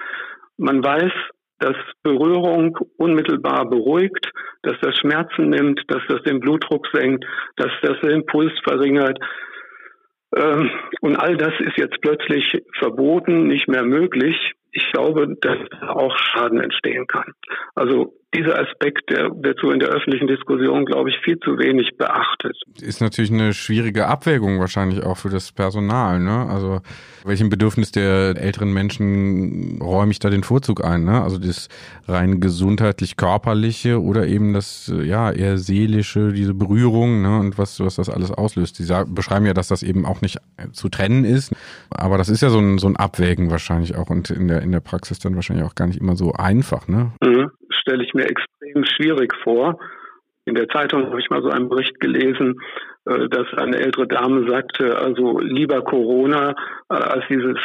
Man 0.56 0.82
weiß, 0.82 1.12
dass 1.60 1.76
Berührung 2.02 2.78
unmittelbar 2.96 3.68
beruhigt, 3.68 4.30
dass 4.62 4.76
das 4.80 4.96
Schmerzen 4.98 5.50
nimmt, 5.50 5.82
dass 5.88 6.02
das 6.08 6.22
den 6.22 6.40
Blutdruck 6.40 6.87
senkt, 6.92 7.25
dass 7.56 7.72
das 7.82 7.98
den 8.00 8.25
Puls 8.26 8.52
verringert. 8.62 9.18
Ähm, 10.37 10.70
und 11.00 11.16
all 11.16 11.37
das 11.37 11.54
ist 11.58 11.76
jetzt 11.76 12.00
plötzlich 12.00 12.62
verboten, 12.78 13.48
nicht 13.48 13.66
mehr 13.66 13.82
möglich 13.84 14.54
ich 14.72 14.92
glaube, 14.92 15.37
dass 15.40 15.58
auch 15.82 16.16
Schaden 16.16 16.60
entstehen 16.60 17.06
kann. 17.06 17.32
Also 17.75 18.14
dieser 18.35 18.58
Aspekt, 18.58 19.08
der 19.08 19.30
wird 19.42 19.58
so 19.61 19.70
in 19.70 19.80
der 19.80 19.88
öffentlichen 19.88 20.26
Diskussion, 20.26 20.85
glaube 20.85 21.08
ich, 21.08 21.16
viel 21.25 21.38
zu 21.38 21.58
wenig 21.58 21.97
beachtet. 21.97 22.56
Ist 22.80 23.00
natürlich 23.00 23.32
eine 23.32 23.54
schwierige 23.54 24.06
Abwägung 24.06 24.61
wahrscheinlich 24.61 25.02
auch 25.02 25.16
für 25.16 25.30
das 25.30 25.50
Personal. 25.50 26.20
Ne? 26.20 26.47
Also 26.49 26.80
welchem 27.25 27.49
Bedürfnis 27.49 27.90
der 27.90 28.37
älteren 28.37 28.73
Menschen 28.73 29.80
räume 29.80 30.12
ich 30.12 30.18
da 30.18 30.28
den 30.28 30.42
Vorzug 30.42 30.85
ein? 30.85 31.04
Ne? 31.04 31.23
Also 31.23 31.38
das 31.38 31.68
rein 32.06 32.38
gesundheitlich-körperliche 32.38 34.00
oder 34.02 34.26
eben 34.26 34.52
das 34.52 34.92
ja 35.02 35.32
eher 35.32 35.56
seelische, 35.56 36.32
diese 36.32 36.52
Berührung 36.52 37.23
ne? 37.23 37.38
und 37.38 37.56
was, 37.56 37.80
was 37.80 37.97
das 37.97 38.11
alles 38.11 38.30
auslöst. 38.30 38.76
Sie 38.76 38.85
sagen, 38.85 39.14
beschreiben 39.14 39.47
ja, 39.47 39.54
dass 39.54 39.68
das 39.68 39.82
eben 39.82 40.04
auch 40.04 40.20
nicht 40.20 40.38
zu 40.73 40.90
trennen 40.90 41.25
ist, 41.25 41.54
aber 41.90 42.18
das 42.18 42.28
ist 42.28 42.42
ja 42.42 42.50
so 42.50 42.58
ein, 42.58 42.76
so 42.76 42.88
ein 42.88 42.97
Abwägen 42.97 43.50
wahrscheinlich 43.50 43.97
auch 43.97 44.11
und 44.11 44.28
in 44.28 44.49
der, 44.49 44.61
in 44.61 44.73
der 44.73 44.80
Praxis 44.80 45.18
dann 45.18 45.35
wahrscheinlich 45.35 45.64
auch 45.64 45.75
gar 45.75 45.87
nicht 45.87 46.00
immer 46.00 46.14
so 46.14 46.32
einfach. 46.32 46.88
Ne? 46.88 47.12
Mhm 47.25 47.50
stelle 47.88 48.04
ich 48.04 48.12
mir 48.12 48.28
extrem 48.28 48.85
schwierig 48.85 49.35
vor. 49.42 49.78
In 50.45 50.54
der 50.54 50.68
Zeitung 50.68 51.07
habe 51.07 51.21
ich 51.21 51.30
mal 51.30 51.42
so 51.42 51.49
einen 51.49 51.68
Bericht 51.68 52.00
gelesen, 52.00 52.61
äh, 53.07 53.28
dass 53.28 53.47
eine 53.57 53.78
ältere 53.78 54.07
Dame 54.07 54.49
sagte, 54.49 54.99
also 54.99 55.38
lieber 55.40 55.83
Corona, 55.83 56.54
äh, 56.90 56.95
als 56.95 57.25
dieses 57.28 57.59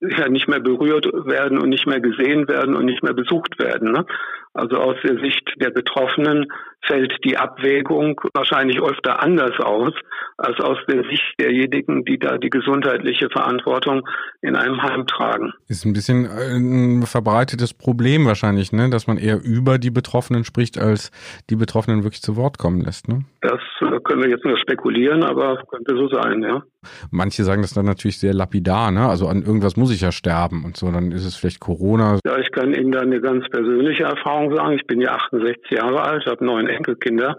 ja 0.00 0.28
nicht 0.28 0.48
mehr 0.48 0.60
berührt 0.60 1.06
werden 1.06 1.58
und 1.58 1.68
nicht 1.68 1.86
mehr 1.86 2.00
gesehen 2.00 2.48
werden 2.48 2.76
und 2.76 2.86
nicht 2.86 3.02
mehr 3.02 3.14
besucht 3.14 3.58
werden. 3.58 3.92
Ne? 3.92 4.04
Also 4.52 4.76
aus 4.76 4.96
der 5.02 5.18
Sicht 5.18 5.54
der 5.56 5.70
Betroffenen 5.70 6.46
fällt 6.86 7.12
die 7.24 7.36
Abwägung 7.36 8.20
wahrscheinlich 8.34 8.80
öfter 8.80 9.22
anders 9.22 9.58
aus, 9.60 9.92
als 10.36 10.58
aus 10.60 10.78
der 10.88 11.04
Sicht 11.04 11.34
derjenigen, 11.38 12.04
die 12.04 12.18
da 12.18 12.38
die 12.38 12.50
gesundheitliche 12.50 13.28
Verantwortung 13.30 14.06
in 14.42 14.56
einem 14.56 14.82
Heim 14.82 15.06
tragen. 15.06 15.52
Ist 15.68 15.84
ein 15.84 15.92
bisschen 15.92 16.26
ein 16.26 17.02
verbreitetes 17.02 17.74
Problem 17.74 18.26
wahrscheinlich, 18.26 18.72
ne? 18.72 18.90
dass 18.90 19.06
man 19.06 19.18
eher 19.18 19.40
über 19.42 19.78
die 19.78 19.90
Betroffenen 19.90 20.44
spricht, 20.44 20.78
als 20.78 21.10
die 21.50 21.56
Betroffenen 21.56 22.04
wirklich 22.04 22.22
zu 22.22 22.36
Wort 22.36 22.58
kommen 22.58 22.80
lässt. 22.80 23.08
Ne? 23.08 23.24
Das 23.40 23.60
äh, 23.80 24.00
können 24.00 24.22
wir 24.22 24.30
jetzt 24.30 24.44
nur 24.44 24.58
spekulieren, 24.58 25.22
aber 25.22 25.62
könnte 25.70 25.96
so 25.96 26.08
sein, 26.08 26.42
ja. 26.42 26.62
Manche 27.10 27.44
sagen 27.44 27.62
das 27.62 27.74
dann 27.74 27.86
natürlich 27.86 28.18
sehr 28.18 28.34
lapidar, 28.34 28.90
ne? 28.90 29.08
Also 29.08 29.28
an 29.28 29.42
irgendwas 29.42 29.76
muss 29.76 29.92
ich 29.92 30.00
ja 30.00 30.12
sterben 30.12 30.64
und 30.64 30.76
so, 30.76 30.90
dann 30.90 31.12
ist 31.12 31.24
es 31.24 31.36
vielleicht 31.36 31.60
Corona. 31.60 32.18
Ja, 32.24 32.38
ich 32.38 32.50
kann 32.52 32.74
Ihnen 32.74 32.92
da 32.92 33.00
eine 33.00 33.20
ganz 33.20 33.48
persönliche 33.48 34.04
Erfahrung 34.04 34.54
sagen. 34.54 34.74
Ich 34.74 34.86
bin 34.86 35.00
ja 35.00 35.12
68 35.12 35.70
Jahre 35.70 36.02
alt, 36.02 36.26
habe 36.26 36.44
neun 36.44 36.68
Enkelkinder. 36.68 37.36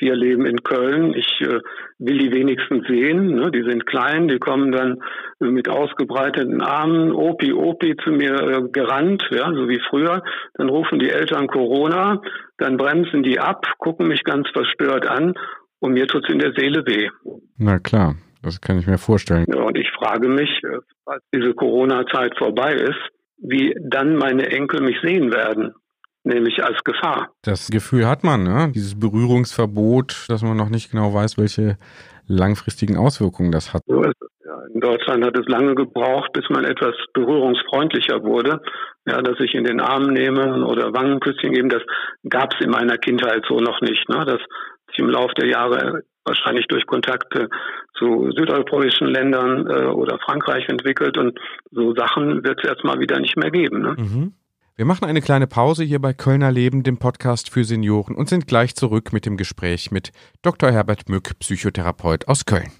Vier 0.00 0.16
leben 0.16 0.46
in 0.46 0.62
Köln. 0.62 1.12
Ich 1.12 1.40
äh, 1.42 1.60
will 1.98 2.18
die 2.18 2.32
wenigsten 2.32 2.82
sehen. 2.88 3.34
Ne? 3.34 3.50
Die 3.50 3.62
sind 3.62 3.84
klein, 3.84 4.28
die 4.28 4.38
kommen 4.38 4.72
dann 4.72 5.02
äh, 5.40 5.46
mit 5.46 5.68
ausgebreiteten 5.68 6.62
Armen, 6.62 7.12
Opi, 7.12 7.52
Opi 7.52 7.96
zu 8.02 8.10
mir 8.10 8.32
äh, 8.32 8.62
gerannt, 8.72 9.22
ja, 9.30 9.52
so 9.52 9.68
wie 9.68 9.80
früher. 9.90 10.22
Dann 10.54 10.70
rufen 10.70 10.98
die 10.98 11.10
Eltern 11.10 11.48
Corona, 11.48 12.22
dann 12.56 12.78
bremsen 12.78 13.22
die 13.22 13.38
ab, 13.38 13.66
gucken 13.78 14.08
mich 14.08 14.24
ganz 14.24 14.48
verstört 14.48 15.06
an 15.06 15.34
und 15.80 15.92
mir 15.92 16.06
tut's 16.06 16.30
in 16.30 16.38
der 16.38 16.52
Seele 16.52 16.84
weh. 16.86 17.10
Na 17.58 17.78
klar, 17.78 18.14
das 18.42 18.60
kann 18.60 18.78
ich 18.78 18.86
mir 18.86 18.98
vorstellen. 18.98 19.44
Ja, 19.52 19.62
und 19.62 19.76
ich 19.78 19.90
frage 19.90 20.28
mich, 20.28 20.50
äh, 20.64 20.78
als 21.06 21.22
diese 21.34 21.54
Corona-Zeit 21.54 22.36
vorbei 22.38 22.74
ist, 22.74 23.00
wie 23.38 23.74
dann 23.80 24.16
meine 24.16 24.50
Enkel 24.50 24.82
mich 24.82 24.96
sehen 25.02 25.32
werden 25.32 25.74
nämlich 26.24 26.62
als 26.62 26.82
Gefahr. 26.84 27.30
Das 27.42 27.68
Gefühl 27.68 28.06
hat 28.06 28.24
man, 28.24 28.42
ne? 28.42 28.70
dieses 28.74 28.98
Berührungsverbot, 28.98 30.26
dass 30.28 30.42
man 30.42 30.56
noch 30.56 30.68
nicht 30.68 30.90
genau 30.90 31.14
weiß, 31.14 31.38
welche 31.38 31.78
langfristigen 32.26 32.96
Auswirkungen 32.96 33.52
das 33.52 33.72
hat. 33.74 33.82
So 33.86 34.02
ist 34.02 34.20
es. 34.20 34.28
Ja, 34.44 34.58
in 34.74 34.80
Deutschland 34.80 35.24
hat 35.24 35.38
es 35.38 35.46
lange 35.46 35.74
gebraucht, 35.74 36.32
bis 36.32 36.48
man 36.50 36.64
etwas 36.64 36.94
berührungsfreundlicher 37.14 38.22
wurde. 38.22 38.60
Ja, 39.06 39.22
dass 39.22 39.38
ich 39.40 39.54
in 39.54 39.64
den 39.64 39.80
Arm 39.80 40.12
nehme 40.12 40.66
oder 40.66 40.92
Wangenküsschen 40.92 41.52
geben, 41.52 41.68
das 41.68 41.82
gab 42.28 42.52
es 42.54 42.64
in 42.64 42.70
meiner 42.70 42.98
Kindheit 42.98 43.44
so 43.48 43.58
noch 43.58 43.80
nicht. 43.80 44.08
Ne? 44.08 44.24
Das 44.24 44.40
im 45.00 45.10
Laufe 45.10 45.34
der 45.34 45.48
Jahre 45.48 46.02
wahrscheinlich 46.24 46.66
durch 46.68 46.86
Kontakte 46.86 47.48
zu 47.98 48.30
südeuropäischen 48.36 49.08
Ländern 49.08 49.66
äh, 49.66 49.86
oder 49.86 50.18
Frankreich 50.18 50.68
entwickelt 50.68 51.18
und 51.18 51.38
so 51.70 51.94
Sachen 51.94 52.44
wird 52.44 52.60
es 52.62 52.68
erstmal 52.68 53.00
wieder 53.00 53.18
nicht 53.18 53.36
mehr 53.36 53.50
geben. 53.50 53.82
Ne? 53.82 53.96
Mhm. 53.98 54.32
Wir 54.76 54.86
machen 54.86 55.04
eine 55.04 55.20
kleine 55.20 55.46
Pause 55.46 55.84
hier 55.84 55.98
bei 55.98 56.14
Kölner 56.14 56.50
Leben, 56.52 56.82
dem 56.82 56.98
Podcast 56.98 57.50
für 57.50 57.64
Senioren 57.64 58.14
und 58.14 58.28
sind 58.28 58.46
gleich 58.46 58.74
zurück 58.74 59.12
mit 59.12 59.26
dem 59.26 59.36
Gespräch 59.36 59.90
mit 59.90 60.12
Dr. 60.42 60.70
Herbert 60.70 61.08
Mück, 61.08 61.38
Psychotherapeut 61.38 62.28
aus 62.28 62.46
Köln. 62.46 62.70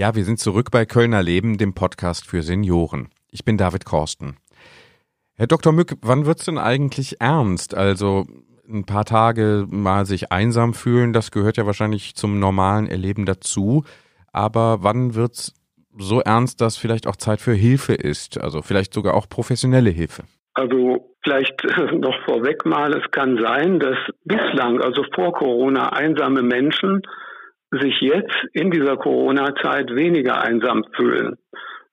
Ja, 0.00 0.14
wir 0.14 0.24
sind 0.24 0.38
zurück 0.38 0.70
bei 0.70 0.86
Kölner 0.86 1.22
Leben, 1.22 1.58
dem 1.58 1.74
Podcast 1.74 2.26
für 2.26 2.40
Senioren. 2.40 3.10
Ich 3.30 3.44
bin 3.44 3.58
David 3.58 3.84
Korsten. 3.84 4.38
Herr 5.36 5.46
Dr. 5.46 5.74
Mück, 5.74 5.92
wann 6.00 6.24
wird's 6.24 6.46
denn 6.46 6.56
eigentlich 6.56 7.20
ernst? 7.20 7.74
Also 7.74 8.24
ein 8.66 8.86
paar 8.86 9.04
Tage 9.04 9.66
mal 9.68 10.06
sich 10.06 10.32
einsam 10.32 10.72
fühlen, 10.72 11.12
das 11.12 11.30
gehört 11.30 11.58
ja 11.58 11.66
wahrscheinlich 11.66 12.14
zum 12.14 12.38
normalen 12.38 12.86
Erleben 12.86 13.26
dazu. 13.26 13.84
Aber 14.32 14.78
wann 14.82 15.14
wird's 15.14 15.52
so 15.98 16.20
ernst, 16.20 16.62
dass 16.62 16.78
vielleicht 16.78 17.06
auch 17.06 17.16
Zeit 17.16 17.42
für 17.42 17.52
Hilfe 17.52 17.92
ist? 17.92 18.40
Also 18.40 18.62
vielleicht 18.62 18.94
sogar 18.94 19.12
auch 19.12 19.28
professionelle 19.28 19.90
Hilfe? 19.90 20.22
Also 20.54 21.12
vielleicht 21.22 21.62
noch 21.92 22.16
vorweg 22.24 22.64
mal, 22.64 22.94
es 22.94 23.10
kann 23.10 23.36
sein, 23.36 23.78
dass 23.78 23.98
bislang, 24.24 24.80
also 24.80 25.04
vor 25.14 25.34
Corona, 25.34 25.92
einsame 25.92 26.40
Menschen 26.40 27.02
sich 27.70 28.00
jetzt 28.00 28.34
in 28.52 28.70
dieser 28.70 28.96
Corona-Zeit 28.96 29.94
weniger 29.94 30.40
einsam 30.40 30.84
fühlen. 30.94 31.36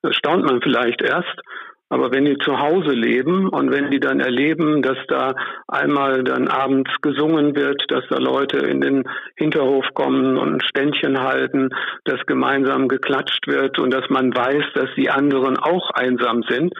Das 0.02 0.16
staunt 0.16 0.46
man 0.46 0.62
vielleicht 0.62 1.02
erst. 1.02 1.42
Aber 1.90 2.12
wenn 2.12 2.26
die 2.26 2.38
zu 2.40 2.60
Hause 2.60 2.92
leben 2.92 3.48
und 3.48 3.72
wenn 3.72 3.90
die 3.90 4.02
dann 4.02 4.20
erleben, 4.20 4.82
dass 4.82 4.98
da 5.08 5.36
einmal 5.70 6.24
dann 6.24 6.50
abends 6.50 6.92
gesungen 7.02 7.56
wird, 7.56 7.82
dass 7.88 8.04
da 8.10 8.18
Leute 8.18 8.58
in 8.58 8.82
den 8.82 9.04
Hinterhof 9.38 9.86
kommen 9.94 10.38
und 10.38 10.56
ein 10.56 10.62
Ständchen 10.62 11.22
halten, 11.22 11.70
dass 12.04 12.26
gemeinsam 12.26 12.90
geklatscht 12.90 13.48
wird 13.48 13.80
und 13.80 13.94
dass 13.94 14.10
man 14.10 14.36
weiß, 14.36 14.66
dass 14.74 14.90
die 14.98 15.10
anderen 15.10 15.58
auch 15.58 15.92
einsam 15.92 16.44
sind, 16.50 16.74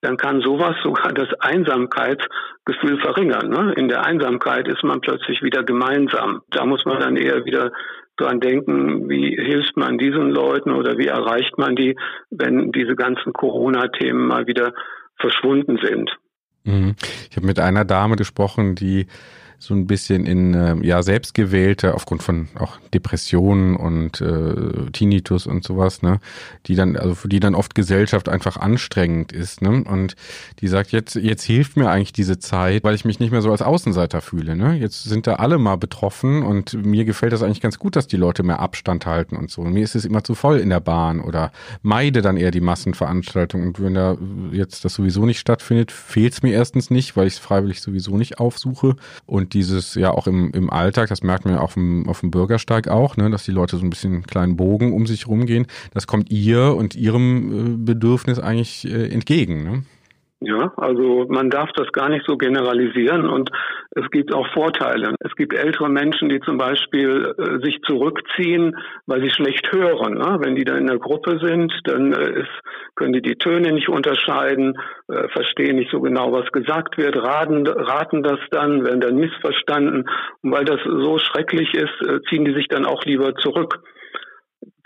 dann 0.00 0.16
kann 0.16 0.40
sowas 0.40 0.76
sogar 0.82 1.12
das 1.12 1.28
Einsamkeitsgefühl 1.40 2.98
verringern. 3.00 3.50
Ne? 3.50 3.74
In 3.76 3.88
der 3.88 4.06
Einsamkeit 4.06 4.68
ist 4.68 4.84
man 4.84 5.00
plötzlich 5.00 5.42
wieder 5.42 5.64
gemeinsam. 5.64 6.42
Da 6.50 6.64
muss 6.64 6.84
man 6.86 7.00
dann 7.00 7.16
eher 7.16 7.44
wieder 7.44 7.72
dran 8.16 8.40
denken, 8.40 9.08
wie 9.08 9.36
hilft 9.36 9.76
man 9.76 9.98
diesen 9.98 10.30
Leuten 10.30 10.70
oder 10.70 10.98
wie 10.98 11.06
erreicht 11.06 11.58
man 11.58 11.76
die, 11.76 11.96
wenn 12.30 12.72
diese 12.72 12.96
ganzen 12.96 13.32
Corona-Themen 13.32 14.26
mal 14.26 14.46
wieder 14.46 14.72
verschwunden 15.18 15.78
sind. 15.82 16.10
Mhm. 16.64 16.96
Ich 17.30 17.36
habe 17.36 17.46
mit 17.46 17.58
einer 17.58 17.84
Dame 17.84 18.16
gesprochen, 18.16 18.74
die 18.74 19.06
so 19.58 19.74
ein 19.74 19.86
bisschen 19.86 20.26
in 20.26 20.54
äh, 20.54 20.76
ja 20.82 21.02
selbstgewählte 21.02 21.94
aufgrund 21.94 22.22
von 22.22 22.48
auch 22.58 22.78
Depressionen 22.92 23.76
und 23.76 24.20
äh, 24.20 24.90
Tinnitus 24.92 25.46
und 25.46 25.64
sowas, 25.64 26.02
ne, 26.02 26.20
die 26.66 26.74
dann 26.74 26.96
also 26.96 27.14
für 27.14 27.28
die 27.28 27.40
dann 27.40 27.54
oft 27.54 27.74
Gesellschaft 27.74 28.28
einfach 28.28 28.56
anstrengend 28.56 29.32
ist, 29.32 29.62
ne? 29.62 29.84
Und 29.84 30.14
die 30.60 30.68
sagt 30.68 30.92
jetzt 30.92 31.14
jetzt 31.14 31.44
hilft 31.44 31.76
mir 31.76 31.90
eigentlich 31.90 32.12
diese 32.12 32.38
Zeit, 32.38 32.84
weil 32.84 32.94
ich 32.94 33.04
mich 33.04 33.18
nicht 33.18 33.30
mehr 33.30 33.42
so 33.42 33.50
als 33.50 33.62
Außenseiter 33.62 34.20
fühle, 34.20 34.56
ne? 34.56 34.74
Jetzt 34.74 35.04
sind 35.04 35.26
da 35.26 35.34
alle 35.34 35.58
mal 35.58 35.76
betroffen 35.76 36.42
und 36.42 36.74
mir 36.84 37.04
gefällt 37.04 37.32
das 37.32 37.42
eigentlich 37.42 37.60
ganz 37.60 37.78
gut, 37.78 37.96
dass 37.96 38.06
die 38.06 38.16
Leute 38.16 38.42
mehr 38.42 38.60
Abstand 38.60 39.06
halten 39.06 39.36
und 39.36 39.50
so. 39.50 39.62
Und 39.62 39.72
mir 39.72 39.84
ist 39.84 39.94
es 39.94 40.04
immer 40.04 40.22
zu 40.22 40.34
voll 40.34 40.58
in 40.58 40.68
der 40.68 40.80
Bahn 40.80 41.20
oder 41.20 41.50
meide 41.82 42.22
dann 42.22 42.36
eher 42.36 42.50
die 42.50 42.60
Massenveranstaltungen 42.60 43.68
und 43.68 43.82
wenn 43.82 43.94
da 43.94 44.16
jetzt 44.52 44.84
das 44.84 44.94
sowieso 44.94 45.26
nicht 45.26 45.40
stattfindet, 45.40 45.92
fehlt 45.92 46.34
es 46.34 46.42
mir 46.42 46.52
erstens 46.52 46.90
nicht, 46.90 47.16
weil 47.16 47.26
ich 47.26 47.34
es 47.34 47.38
freiwillig 47.38 47.80
sowieso 47.80 48.16
nicht 48.16 48.38
aufsuche 48.38 48.96
und 49.24 49.45
dieses 49.52 49.94
ja 49.94 50.10
auch 50.10 50.26
im, 50.26 50.50
im 50.52 50.70
Alltag, 50.70 51.08
das 51.08 51.22
merkt 51.22 51.44
man 51.44 51.54
ja 51.54 51.60
auf 51.60 51.74
dem, 51.74 52.08
auf 52.08 52.20
dem 52.20 52.30
Bürgersteig 52.30 52.88
auch, 52.88 53.16
ne, 53.16 53.30
dass 53.30 53.44
die 53.44 53.52
Leute 53.52 53.76
so 53.76 53.84
ein 53.84 53.90
bisschen 53.90 54.12
einen 54.12 54.26
kleinen 54.26 54.56
Bogen 54.56 54.92
um 54.92 55.06
sich 55.06 55.26
rumgehen. 55.26 55.66
Das 55.92 56.06
kommt 56.06 56.30
ihr 56.30 56.74
und 56.74 56.94
ihrem 56.94 57.74
äh, 57.74 57.76
Bedürfnis 57.78 58.38
eigentlich 58.38 58.86
äh, 58.86 59.08
entgegen. 59.08 59.62
Ne? 59.62 59.82
Ja, 60.40 60.70
also 60.76 61.24
man 61.30 61.48
darf 61.48 61.70
das 61.72 61.90
gar 61.92 62.10
nicht 62.10 62.26
so 62.26 62.36
generalisieren 62.36 63.26
und 63.26 63.50
es 63.92 64.10
gibt 64.10 64.34
auch 64.34 64.46
Vorteile. 64.52 65.14
Es 65.20 65.34
gibt 65.34 65.54
ältere 65.54 65.88
Menschen, 65.88 66.28
die 66.28 66.40
zum 66.40 66.58
Beispiel 66.58 67.34
äh, 67.38 67.64
sich 67.64 67.80
zurückziehen, 67.86 68.76
weil 69.06 69.22
sie 69.22 69.30
schlecht 69.30 69.72
hören. 69.72 70.12
Ne? 70.14 70.36
Wenn 70.40 70.54
die 70.54 70.64
dann 70.64 70.76
in 70.76 70.88
der 70.88 70.98
Gruppe 70.98 71.38
sind, 71.42 71.72
dann 71.84 72.12
äh, 72.12 72.40
ist, 72.40 72.50
können 72.96 73.14
die 73.14 73.22
die 73.22 73.36
Töne 73.36 73.72
nicht 73.72 73.88
unterscheiden, 73.88 74.78
äh, 75.08 75.26
verstehen 75.28 75.76
nicht 75.76 75.90
so 75.90 76.02
genau, 76.02 76.32
was 76.32 76.52
gesagt 76.52 76.98
wird, 76.98 77.16
raten, 77.16 77.66
raten 77.66 78.22
das 78.22 78.38
dann, 78.50 78.84
werden 78.84 79.00
dann 79.00 79.16
missverstanden. 79.16 80.04
Und 80.42 80.52
weil 80.52 80.66
das 80.66 80.80
so 80.84 81.16
schrecklich 81.16 81.72
ist, 81.72 82.02
äh, 82.06 82.20
ziehen 82.28 82.44
die 82.44 82.52
sich 82.52 82.68
dann 82.68 82.84
auch 82.84 83.02
lieber 83.04 83.34
zurück. 83.36 83.78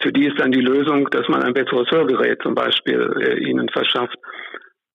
Für 0.01 0.13
die 0.13 0.27
ist 0.27 0.39
dann 0.39 0.53
die 0.53 0.61
Lösung, 0.61 1.11
dass 1.11 1.29
man 1.29 1.43
ein 1.43 1.55
besseres 1.55 1.91
Hörgerät 1.91 2.41
zum 2.43 2.55
Beispiel 2.55 3.01
äh, 3.21 3.39
ihnen 3.41 3.69
verschafft. 3.69 4.17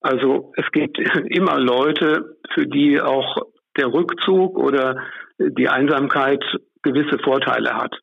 Also 0.06 0.52
es 0.56 0.70
gibt 0.70 0.98
immer 1.30 1.58
Leute, 1.58 2.36
für 2.54 2.66
die 2.66 3.00
auch 3.00 3.38
der 3.76 3.92
Rückzug 3.92 4.56
oder 4.56 5.02
die 5.38 5.68
Einsamkeit 5.68 6.42
gewisse 6.82 7.18
Vorteile 7.18 7.74
hat. 7.74 7.94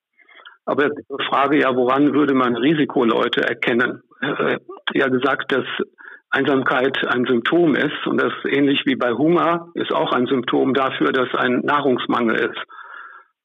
Aber 0.66 0.90
die 0.90 1.26
Frage 1.30 1.60
ja, 1.60 1.76
woran 1.76 2.14
würde 2.14 2.34
man 2.34 2.56
Risikoleute 2.56 3.42
erkennen? 3.42 4.02
Äh, 4.22 4.58
ja 4.94 5.08
gesagt, 5.08 5.52
dass 5.52 5.66
Einsamkeit 6.30 6.98
ein 7.08 7.26
Symptom 7.26 7.76
ist 7.76 8.06
und 8.06 8.22
das 8.22 8.34
ähnlich 8.46 8.82
wie 8.86 8.96
bei 8.96 9.12
Hunger 9.14 9.70
ist 9.74 9.94
auch 9.94 10.12
ein 10.12 10.26
Symptom 10.26 10.74
dafür, 10.74 11.12
dass 11.12 11.34
ein 11.36 11.62
Nahrungsmangel 11.62 12.36
ist. 12.36 12.60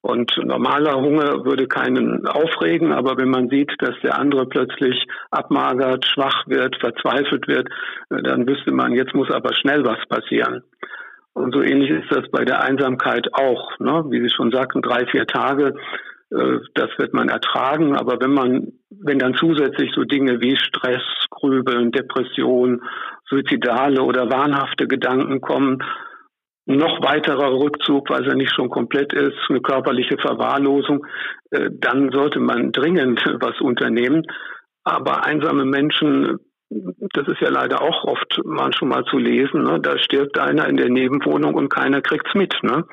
Und 0.09 0.33
normaler 0.43 0.95
Hunger 1.03 1.45
würde 1.45 1.67
keinen 1.67 2.27
aufregen, 2.27 2.95
aber 2.95 3.19
wenn 3.19 3.29
man 3.29 3.51
sieht, 3.51 3.71
dass 3.81 3.95
der 4.03 4.19
andere 4.19 4.47
plötzlich 4.47 5.07
abmagert, 5.31 6.07
schwach 6.07 6.47
wird, 6.47 6.77
verzweifelt 6.81 7.47
wird, 7.47 7.69
äh, 8.09 8.23
dann 8.23 8.49
wüsste 8.49 8.73
man, 8.73 8.95
jetzt 8.95 9.15
muss 9.15 9.31
aber 9.31 9.53
schnell 9.53 9.85
was 9.85 9.99
passieren. 10.09 10.63
Und 11.35 11.55
so 11.55 11.61
ähnlich 11.61 11.91
ist 11.91 12.11
das 12.11 12.27
bei 12.31 12.47
der 12.47 12.63
Einsamkeit 12.63 13.29
auch. 13.35 13.79
Ne? 13.81 14.07
Wie 14.09 14.23
Sie 14.23 14.31
schon 14.31 14.51
sagten, 14.51 14.81
drei, 14.81 15.05
vier 15.05 15.27
Tage, 15.27 15.75
äh, 16.31 16.59
das 16.73 16.89
wird 16.97 17.13
man 17.13 17.29
ertragen. 17.29 17.95
Aber 17.95 18.19
wenn 18.19 18.33
man, 18.33 18.73
wenn 18.89 19.19
dann 19.19 19.35
zusätzlich 19.35 19.93
so 19.95 20.05
Dinge 20.05 20.41
wie 20.41 20.57
Stress, 20.57 21.03
Grübeln, 21.29 21.93
Depression, 21.93 22.81
suizidale 23.29 24.01
oder 24.03 24.31
wahnhafte 24.31 24.87
Gedanken 24.89 25.43
kommen, 25.43 25.83
noch 26.69 27.03
weiterer 27.03 27.51
Rückzug, 27.53 28.11
weil 28.11 28.29
er 28.29 28.35
nicht 28.35 28.55
schon 28.55 28.69
komplett 28.69 29.13
ist, 29.15 29.39
eine 29.49 29.61
körperliche 29.61 30.19
Verwahrlosung, 30.19 31.07
äh, 31.51 31.71
dann 31.73 32.11
sollte 32.13 32.41
man 32.41 32.73
dringend 32.73 33.21
was 33.41 33.59
unternehmen. 33.61 34.23
Aber 34.85 35.25
einsame 35.25 35.65
Menschen, 35.65 36.39
das 36.71 37.27
ist 37.27 37.41
ja 37.41 37.49
leider 37.49 37.81
auch 37.81 38.05
oft 38.05 38.41
manchmal 38.45 39.05
zu 39.05 39.17
lesen, 39.17 39.63
ne? 39.63 39.81
da 39.81 39.99
stirbt 39.99 40.39
einer 40.39 40.69
in 40.69 40.77
der 40.77 40.91
Nebenwohnung 40.91 41.55
und 41.55 41.71
keiner 41.71 42.03
kriegt's 42.03 42.35
mit. 42.35 42.55
Ne? 42.63 42.85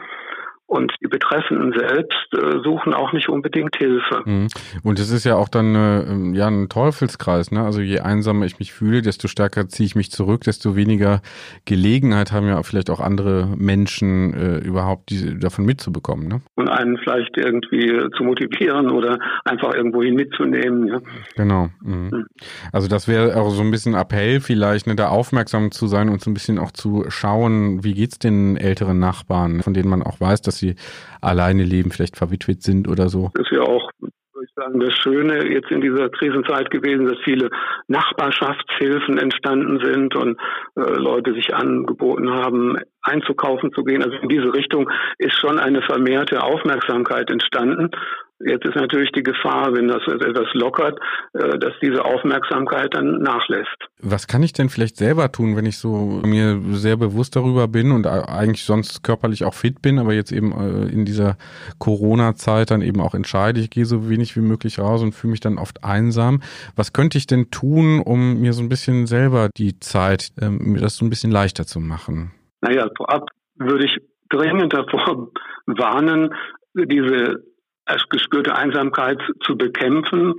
Und 0.67 0.93
die 1.01 1.07
Betreffenden 1.07 1.74
selbst 1.77 2.27
äh, 2.34 2.60
suchen 2.63 2.93
auch 2.93 3.13
nicht 3.13 3.29
unbedingt 3.29 3.75
Hilfe. 3.77 4.24
Mhm. 4.25 4.48
Und 4.84 5.00
es 5.00 5.12
ist 5.12 5.24
ja 5.24 5.36
auch 5.36 5.50
dann 5.50 5.75
äh, 5.75 6.38
ja 6.38 6.48
ein 6.48 6.69
Teufelskreis. 6.69 7.51
Ne? 7.51 7.63
Also 7.63 7.81
je 7.81 8.00
einsamer 8.00 8.45
ich 8.45 8.60
mich 8.60 8.74
fühle, 8.74 9.01
desto 9.01 9.28
stärker 9.28 9.67
ziehe 9.67 9.86
ich 9.86 9.95
mich 9.95 10.12
zurück, 10.12 10.43
desto 10.43 10.75
weniger 10.75 11.21
Gelegenheit 11.65 12.32
haben 12.32 12.47
ja 12.47 12.62
vielleicht 12.63 12.89
auch 12.89 12.99
andere 12.99 13.47
Menschen 13.58 14.34
äh, 14.34 14.58
überhaupt 14.58 15.10
diese, 15.10 15.36
davon 15.36 15.65
mitzubekommen. 15.65 16.28
Ne? 16.28 16.41
Und 16.56 16.69
einen 16.69 16.97
vielleicht 16.97 17.38
irgendwie 17.38 17.99
zu 18.17 18.23
motivieren 18.23 18.89
oder 18.89 19.19
einfach 19.43 19.73
irgendwohin 19.73 20.15
mitzunehmen. 20.15 20.88
Ja? 20.88 20.99
Genau. 21.36 21.69
Mhm. 21.82 22.06
Mhm. 22.12 22.25
Also 22.71 22.88
das 22.88 23.08
wäre 23.08 23.36
auch 23.39 23.49
so 23.49 23.62
ein 23.62 23.71
bisschen 23.71 23.93
Appell 23.93 24.39
vielleicht, 24.39 24.88
ne, 24.88 24.95
da 24.95 25.10
aufmerksam 25.10 25.71
zu 25.71 25.88
sein 25.88 26.10
und 26.10 26.21
so 26.21 26.30
ein 26.30 26.34
bisschen 26.34 26.60
auch 26.60 26.71
zu 26.71 27.06
schauen, 27.10 27.84
wie 27.84 27.93
geht's 27.93 28.19
den 28.19 28.58
älteren 28.58 28.99
Nachbarn, 28.99 29.62
von 29.62 29.73
denen 29.73 29.89
man 29.89 30.04
auch 30.04 30.19
weiß, 30.19 30.41
dass 30.41 30.55
dass 30.56 30.60
sie 30.60 30.76
alleine 31.22 31.63
leben, 31.63 31.91
vielleicht 31.91 32.18
verwitwet 32.18 32.63
sind 32.63 32.88
oder 32.88 33.10
so. 33.10 33.32
Das 33.34 33.46
ist 33.46 33.56
ja 33.56 33.62
auch 33.62 33.91
würde 34.34 34.48
ich 34.48 34.54
sagen, 34.54 34.80
das 34.82 34.94
Schöne 34.94 35.48
jetzt 35.50 35.72
in 35.72 35.80
dieser 35.80 36.10
Krisenzeit 36.10 36.70
gewesen, 36.70 37.06
dass 37.06 37.18
viele 37.24 37.50
Nachbarschaftshilfen 37.88 39.18
entstanden 39.18 39.80
sind 39.82 40.13
und 40.15 40.38
äh, 40.76 40.82
Leute 40.82 41.34
sich 41.34 41.56
angeboten 41.56 42.30
haben, 42.30 42.78
einzukaufen 43.06 43.72
zu 43.74 43.84
gehen. 43.84 44.04
Also 44.04 44.18
in 44.18 44.30
diese 44.30 44.54
Richtung 44.54 44.89
ist 45.18 45.39
schon 45.39 45.60
eine 45.60 45.82
vermehrte 45.82 46.44
Aufmerksamkeit 46.44 47.30
entstanden. 47.30 47.91
Jetzt 48.44 48.65
ist 48.65 48.76
natürlich 48.76 49.13
die 49.13 49.24
Gefahr, 49.24 49.74
wenn 49.74 49.88
das 49.88 50.02
etwas 50.08 50.54
lockert, 50.54 51.00
äh, 51.34 51.58
dass 51.58 51.72
diese 51.82 52.04
Aufmerksamkeit 52.04 52.94
dann 52.94 53.20
nachlässt. 53.20 53.78
Was 54.02 54.28
kann 54.28 54.44
ich 54.44 54.52
denn 54.52 54.68
vielleicht 54.68 54.98
selber 54.98 55.32
tun, 55.32 55.56
wenn 55.56 55.65
ich 55.65 55.78
so 55.78 56.22
mir 56.26 56.60
sehr 56.72 56.98
bewusst 56.98 57.38
darüber 57.38 57.70
bin 57.70 57.94
und 57.94 58.06
eigentlich 58.06 58.65
sonst 58.65 59.04
körperlich 59.04 59.46
auch 59.46 59.54
fit 59.54 59.82
bin, 59.82 60.00
aber 60.00 60.13
jetzt 60.13 60.34
eben 60.34 60.52
äh, 60.52 60.91
in 60.91 61.06
dieser 61.06 61.38
Corona-Zeit 61.80 62.72
dann 62.72 62.82
eben 62.82 63.00
auch 63.00 63.15
entscheide, 63.15 63.62
ich 63.62 63.70
gehe 63.70 63.86
so 63.86 64.10
wenig 64.10 64.36
wie 64.36 64.41
möglich 64.41 64.80
raus 64.80 65.02
und 65.02 65.13
fühle 65.13 65.32
mich 65.32 65.39
dann 65.39 65.58
oft 65.58 65.86
einsam. 65.86 66.41
Was 66.76 66.91
könnte 66.91 67.18
ich 67.18 67.28
denn 67.28 67.52
tun, 67.52 68.02
um 68.02 68.41
mir 68.41 68.52
so 68.52 68.62
ein 68.62 68.70
bisschen 68.70 69.08
selber 69.08 69.50
die 69.56 69.80
Zeit, 69.80 70.34
ähm, 70.41 70.58
mir 70.74 70.82
das 70.82 70.98
so 70.98 71.06
ein 71.06 71.10
bisschen 71.10 71.32
leichter 71.32 71.65
zu 71.65 71.80
machen? 71.80 72.34
Naja, 72.62 72.89
vorab 72.96 73.30
würde 73.56 73.86
ich 73.86 73.98
dringend 74.30 74.74
davor 74.74 75.32
warnen, 75.65 76.34
diese 76.74 77.44
gespürte 78.10 78.56
Einsamkeit 78.56 79.22
zu 79.41 79.58
bekämpfen, 79.58 80.34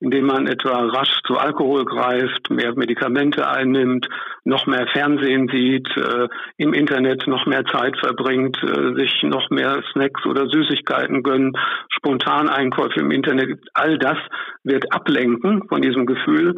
indem 0.00 0.26
man 0.26 0.46
etwa 0.46 0.86
rasch 0.86 1.20
zu 1.26 1.36
Alkohol 1.36 1.84
greift, 1.84 2.50
mehr 2.50 2.74
Medikamente 2.74 3.46
einnimmt, 3.46 4.08
noch 4.44 4.66
mehr 4.66 4.86
Fernsehen 4.88 5.48
sieht, 5.48 5.88
äh, 5.96 6.28
im 6.56 6.72
Internet 6.72 7.26
noch 7.26 7.44
mehr 7.46 7.64
Zeit 7.66 7.96
verbringt, 7.98 8.56
äh, 8.62 8.94
sich 8.94 9.22
noch 9.22 9.50
mehr 9.50 9.82
Snacks 9.92 10.24
oder 10.24 10.48
Süßigkeiten 10.48 11.22
gönnt, 11.22 11.56
Spontaneinkäufe 11.90 13.00
im 13.00 13.10
Internet. 13.10 13.60
All 13.74 13.98
das 13.98 14.16
wird 14.64 14.90
ablenken 14.92 15.68
von 15.68 15.82
diesem 15.82 16.06
Gefühl, 16.06 16.54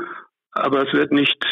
aber 0.53 0.87
es 0.87 0.93
wird 0.93 1.11
nicht 1.11 1.45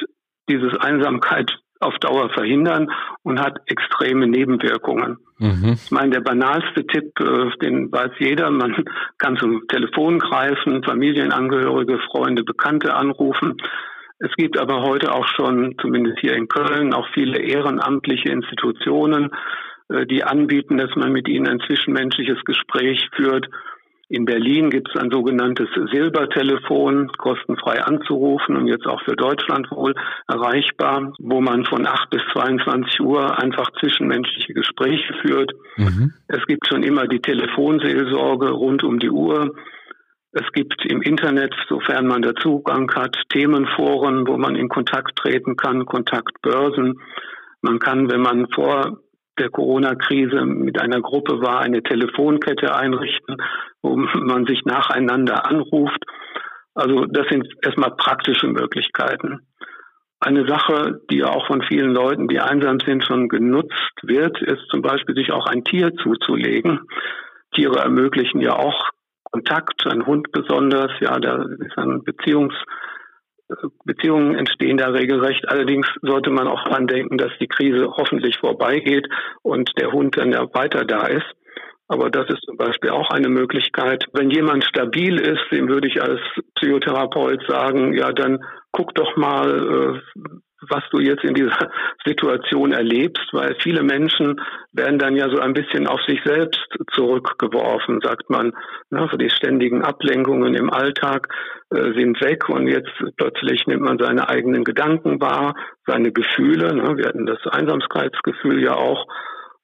dieses 0.49 0.77
Einsamkeit 0.77 1.59
auf 1.81 1.99
Dauer 1.99 2.31
verhindern 2.31 2.91
und 3.23 3.41
hat 3.41 3.59
extreme 3.67 4.27
Nebenwirkungen. 4.27 5.19
Mhm. 5.39 5.73
Ich 5.73 5.91
meine, 5.91 6.11
der 6.11 6.21
banalste 6.21 6.87
Tipp, 6.87 7.19
äh, 7.19 7.51
den 7.63 7.91
weiß 7.91 8.13
jeder, 8.19 8.51
man 8.51 8.85
kann 9.19 9.37
zum 9.39 9.67
Telefon 9.69 10.19
greifen, 10.19 10.85
Familienangehörige, 10.85 11.99
Freunde, 12.11 12.45
Bekannte 12.45 12.95
anrufen. 12.95 13.57
Es 14.19 14.33
gibt 14.37 14.59
aber 14.59 14.83
heute 14.83 15.15
auch 15.15 15.27
schon, 15.27 15.77
zumindest 15.81 16.19
hier 16.21 16.35
in 16.35 16.49
Köln, 16.49 16.93
auch 16.93 17.09
viele 17.15 17.39
ehrenamtliche 17.39 18.29
Institutionen, 18.29 19.31
äh, 19.89 20.05
die 20.05 20.23
anbieten, 20.23 20.77
dass 20.77 20.95
man 20.95 21.11
mit 21.11 21.27
ihnen 21.27 21.49
ein 21.49 21.61
zwischenmenschliches 21.61 22.45
Gespräch 22.45 23.09
führt 23.15 23.49
in 24.11 24.25
Berlin 24.25 24.71
gibt 24.71 24.89
es 24.93 25.01
ein 25.01 25.09
sogenanntes 25.13 25.69
Silbertelefon, 25.93 27.13
kostenfrei 27.17 27.81
anzurufen 27.81 28.57
und 28.57 28.67
jetzt 28.67 28.85
auch 28.87 29.01
für 29.05 29.15
Deutschland 29.15 29.71
wohl 29.71 29.95
erreichbar, 30.27 31.13
wo 31.21 31.41
man 31.41 31.65
von 31.65 31.87
8 31.87 32.11
bis 32.11 32.21
22 32.33 33.01
Uhr 33.03 33.39
einfach 33.39 33.71
zwischenmenschliche 33.79 34.53
Gespräche 34.53 35.15
führt. 35.23 35.53
Mhm. 35.77 36.13
Es 36.27 36.45
gibt 36.49 36.67
schon 36.67 36.83
immer 36.83 37.07
die 37.07 37.21
Telefonseelsorge 37.21 38.51
rund 38.51 38.83
um 38.83 38.99
die 38.99 39.11
Uhr. 39.11 39.55
Es 40.33 40.51
gibt 40.55 40.85
im 40.87 41.03
Internet, 41.03 41.55
sofern 41.69 42.09
man 42.09 42.23
da 42.23 42.35
Zugang 42.35 42.93
hat, 42.93 43.17
Themenforen, 43.29 44.27
wo 44.27 44.37
man 44.37 44.57
in 44.57 44.69
Kontakt 44.69 45.19
treten 45.19 45.57
kann, 45.57 45.87
Kontaktbörsen. 45.87 47.01
Man 47.63 47.79
kann, 47.79 48.11
wenn 48.11 48.23
man 48.23 48.49
vor 48.53 48.99
der 49.41 49.51
Corona-Krise 49.51 50.45
mit 50.45 50.81
einer 50.81 51.01
Gruppe 51.01 51.41
war, 51.41 51.61
eine 51.61 51.83
Telefonkette 51.83 52.75
einrichten, 52.75 53.37
wo 53.83 53.97
man 53.97 54.47
sich 54.47 54.65
nacheinander 54.65 55.47
anruft. 55.47 56.05
Also 56.75 57.07
das 57.07 57.27
sind 57.29 57.49
erstmal 57.63 57.97
praktische 57.97 58.47
Möglichkeiten. 58.47 59.41
Eine 60.21 60.47
Sache, 60.47 61.01
die 61.11 61.25
auch 61.25 61.47
von 61.47 61.63
vielen 61.63 61.93
Leuten, 61.93 62.29
die 62.29 62.41
einsam 62.41 62.79
sind, 62.81 63.05
schon 63.05 63.29
genutzt 63.29 63.95
wird, 64.03 64.41
ist 64.43 64.69
zum 64.71 64.83
Beispiel 64.83 65.15
sich 65.15 65.33
auch 65.33 65.47
ein 65.47 65.65
Tier 65.65 65.95
zuzulegen. 65.95 66.81
Tiere 67.55 67.79
ermöglichen 67.79 68.41
ja 68.41 68.55
auch 68.55 68.91
Kontakt, 69.25 69.87
ein 69.87 70.05
Hund 70.07 70.31
besonders, 70.33 70.91
ja, 71.01 71.19
da 71.19 71.43
ist 71.43 71.79
ein 71.79 72.03
Beziehungs 72.05 72.55
Beziehungen 73.85 74.37
entstehen 74.37 74.77
da 74.77 74.89
regelrecht. 74.89 75.49
Allerdings 75.49 75.87
sollte 76.03 76.31
man 76.31 76.49
auch 76.49 76.63
dran 76.65 76.87
denken, 76.87 77.19
dass 77.19 77.33
die 77.41 77.49
Krise 77.49 77.89
hoffentlich 77.97 78.39
vorbeigeht 78.39 79.09
und 79.43 79.71
der 79.79 79.93
Hund 79.93 80.17
dann 80.17 80.33
ja 80.33 80.47
weiter 80.55 80.85
da 80.85 81.07
ist. 81.07 81.27
Aber 81.89 82.09
das 82.09 82.29
ist 82.29 82.43
zum 82.43 82.57
Beispiel 82.57 82.91
auch 82.91 83.11
eine 83.11 83.29
Möglichkeit. 83.29 84.05
Wenn 84.13 84.31
jemand 84.31 84.65
stabil 84.65 85.19
ist, 85.19 85.43
dem 85.51 85.69
würde 85.69 85.89
ich 85.89 86.01
als 86.01 86.21
Psychotherapeut 86.55 87.43
sagen, 87.49 87.95
ja, 87.95 88.13
dann 88.13 88.39
guck 88.71 88.95
doch 88.95 89.17
mal, 89.17 89.99
äh, 89.99 90.21
was 90.69 90.83
du 90.91 90.99
jetzt 91.01 91.25
in 91.25 91.35
dieser 91.35 91.71
Situation 92.07 92.73
erlebst, 92.73 93.27
weil 93.33 93.57
viele 93.63 93.83
Menschen 93.83 94.41
werden 94.73 94.99
dann 94.99 95.17
ja 95.17 95.29
so 95.31 95.39
ein 95.39 95.55
bisschen 95.55 95.87
auf 95.87 96.01
sich 96.03 96.21
selbst 96.25 96.61
zurückgeworfen, 96.93 98.01
sagt 98.03 98.31
man. 98.31 98.53
Ne? 98.91 99.01
Also 99.01 99.17
die 99.17 99.31
ständigen 99.31 99.83
Ablenkungen 99.83 100.55
im 100.55 100.71
Alltag 100.71 101.29
äh, 101.71 101.93
sind 101.95 102.21
weg 102.21 102.49
und 102.49 102.67
jetzt 102.67 102.93
plötzlich 103.17 103.67
nimmt 103.67 103.83
man 103.83 103.99
seine 103.99 104.29
eigenen 104.29 104.65
Gedanken 104.65 105.21
wahr, 105.21 105.55
seine 105.87 106.13
Gefühle. 106.13 106.75
Ne? 106.75 106.97
Wir 106.97 107.07
hatten 107.07 107.27
das 107.27 107.41
Einsamkeitsgefühl 107.47 108.63
ja 108.63 108.75
auch 108.75 109.07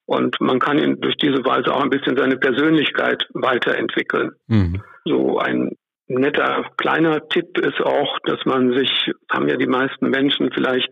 und 0.07 0.41
man 0.41 0.61
kann 0.61 0.79
ihn 0.79 1.01
durch 1.01 1.17
diese 1.17 1.45
Weise 1.45 1.75
auch 1.75 1.83
ein 1.83 1.91
bisschen 1.91 2.17
seine 2.17 2.37
Persönlichkeit 2.37 3.27
weiterentwickeln. 3.35 4.31
Mhm. 4.47 4.83
So 5.05 5.39
ein 5.39 5.73
netter 6.09 6.67
kleiner 6.77 7.29
Tipp 7.29 7.59
ist 7.59 7.81
auch, 7.81 8.19
dass 8.25 8.45
man 8.45 8.77
sich, 8.77 8.91
haben 9.31 9.49
ja 9.49 9.57
die 9.57 9.67
meisten 9.67 10.09
Menschen 10.11 10.51
vielleicht 10.53 10.89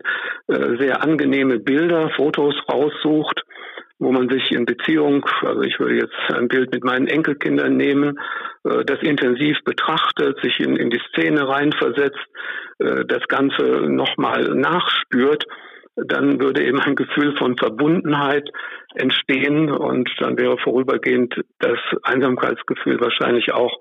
äh, 0.47 0.77
sehr 0.77 1.03
angenehme 1.03 1.59
Bilder, 1.59 2.09
Fotos 2.15 2.55
raussucht, 2.69 3.43
wo 3.97 4.11
man 4.11 4.29
sich 4.29 4.51
in 4.51 4.65
Beziehung, 4.65 5.25
also 5.41 5.61
ich 5.61 5.79
würde 5.79 5.95
jetzt 5.95 6.35
ein 6.35 6.47
Bild 6.47 6.73
mit 6.73 6.83
meinen 6.83 7.07
Enkelkindern 7.07 7.77
nehmen, 7.77 8.19
äh, 8.65 8.83
das 8.85 9.01
intensiv 9.01 9.57
betrachtet, 9.63 10.39
sich 10.41 10.59
in, 10.59 10.75
in 10.75 10.89
die 10.89 11.01
Szene 11.09 11.47
reinversetzt, 11.47 12.25
äh, 12.79 13.05
das 13.05 13.25
Ganze 13.27 13.63
nochmal 13.87 14.43
nachspürt 14.55 15.45
dann 15.95 16.41
würde 16.41 16.63
eben 16.63 16.79
ein 16.79 16.95
Gefühl 16.95 17.37
von 17.37 17.57
Verbundenheit 17.57 18.49
entstehen 18.95 19.71
und 19.71 20.09
dann 20.19 20.37
wäre 20.37 20.57
vorübergehend 20.57 21.41
das 21.59 21.79
Einsamkeitsgefühl 22.03 22.99
wahrscheinlich 22.99 23.53
auch 23.53 23.79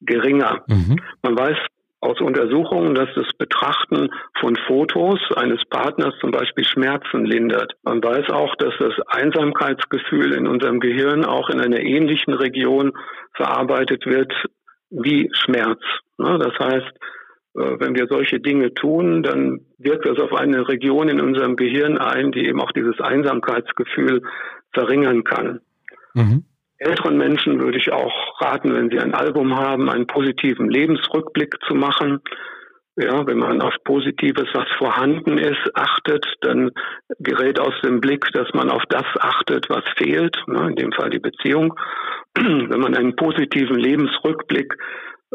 geringer. 0.00 0.64
Mhm. 0.68 0.96
Man 1.22 1.38
weiß 1.38 1.56
aus 2.04 2.20
Untersuchungen, 2.20 2.94
dass 2.94 3.08
das 3.14 3.26
Betrachten 3.38 4.10
von 4.38 4.56
Fotos 4.66 5.20
eines 5.36 5.64
Partners 5.70 6.14
zum 6.20 6.32
Beispiel 6.32 6.64
Schmerzen 6.64 7.24
lindert. 7.24 7.72
Man 7.82 8.04
weiß 8.04 8.28
auch, 8.28 8.54
dass 8.56 8.74
das 8.78 8.92
Einsamkeitsgefühl 9.06 10.34
in 10.34 10.46
unserem 10.46 10.80
Gehirn 10.80 11.24
auch 11.24 11.48
in 11.48 11.60
einer 11.60 11.80
ähnlichen 11.80 12.34
Region 12.34 12.92
verarbeitet 13.34 14.04
wird 14.04 14.32
wie 14.90 15.30
Schmerz. 15.32 15.80
Ne, 16.18 16.38
das 16.38 16.52
heißt, 16.58 16.92
äh, 17.54 17.80
wenn 17.80 17.94
wir 17.94 18.06
solche 18.08 18.38
Dinge 18.38 18.74
tun, 18.74 19.22
dann 19.22 19.60
wirkt 19.78 20.06
das 20.06 20.18
auf 20.18 20.34
eine 20.34 20.68
Region 20.68 21.08
in 21.08 21.20
unserem 21.20 21.56
Gehirn 21.56 21.96
ein, 21.96 22.32
die 22.32 22.46
eben 22.46 22.60
auch 22.60 22.72
dieses 22.72 23.00
Einsamkeitsgefühl 23.00 24.22
verringern 24.72 25.24
kann. 25.24 25.60
Mhm. 26.12 26.44
Älteren 26.84 27.16
Menschen 27.16 27.60
würde 27.60 27.78
ich 27.78 27.92
auch 27.92 28.40
raten, 28.40 28.74
wenn 28.74 28.90
sie 28.90 28.98
ein 28.98 29.14
Album 29.14 29.56
haben, 29.56 29.88
einen 29.88 30.06
positiven 30.06 30.68
Lebensrückblick 30.68 31.56
zu 31.66 31.74
machen. 31.74 32.20
Ja, 32.96 33.26
wenn 33.26 33.38
man 33.38 33.60
auf 33.60 33.74
Positives, 33.84 34.46
was 34.52 34.68
vorhanden 34.78 35.38
ist, 35.38 35.70
achtet, 35.74 36.24
dann 36.42 36.70
gerät 37.18 37.58
aus 37.58 37.74
dem 37.82 38.00
Blick, 38.00 38.24
dass 38.32 38.48
man 38.54 38.70
auf 38.70 38.82
das 38.88 39.06
achtet, 39.18 39.68
was 39.68 39.82
fehlt, 39.96 40.36
ne, 40.46 40.68
in 40.68 40.76
dem 40.76 40.92
Fall 40.92 41.10
die 41.10 41.18
Beziehung. 41.18 41.74
wenn 42.36 42.80
man 42.80 42.94
einen 42.94 43.16
positiven 43.16 43.76
Lebensrückblick 43.76 44.76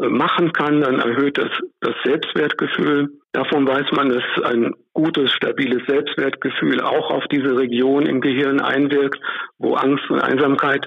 äh, 0.00 0.08
machen 0.08 0.52
kann, 0.52 0.80
dann 0.80 1.00
erhöht 1.00 1.36
das 1.36 1.50
das 1.80 1.94
Selbstwertgefühl. 2.04 3.10
Davon 3.32 3.66
weiß 3.66 3.92
man, 3.92 4.08
dass 4.08 4.44
ein 4.44 4.74
gutes, 4.92 5.30
stabiles 5.32 5.82
Selbstwertgefühl 5.86 6.80
auch 6.80 7.10
auf 7.10 7.24
diese 7.30 7.56
Region 7.56 8.06
im 8.06 8.20
Gehirn 8.20 8.60
einwirkt, 8.60 9.20
wo 9.58 9.74
Angst 9.74 10.08
und 10.10 10.20
Einsamkeit 10.20 10.86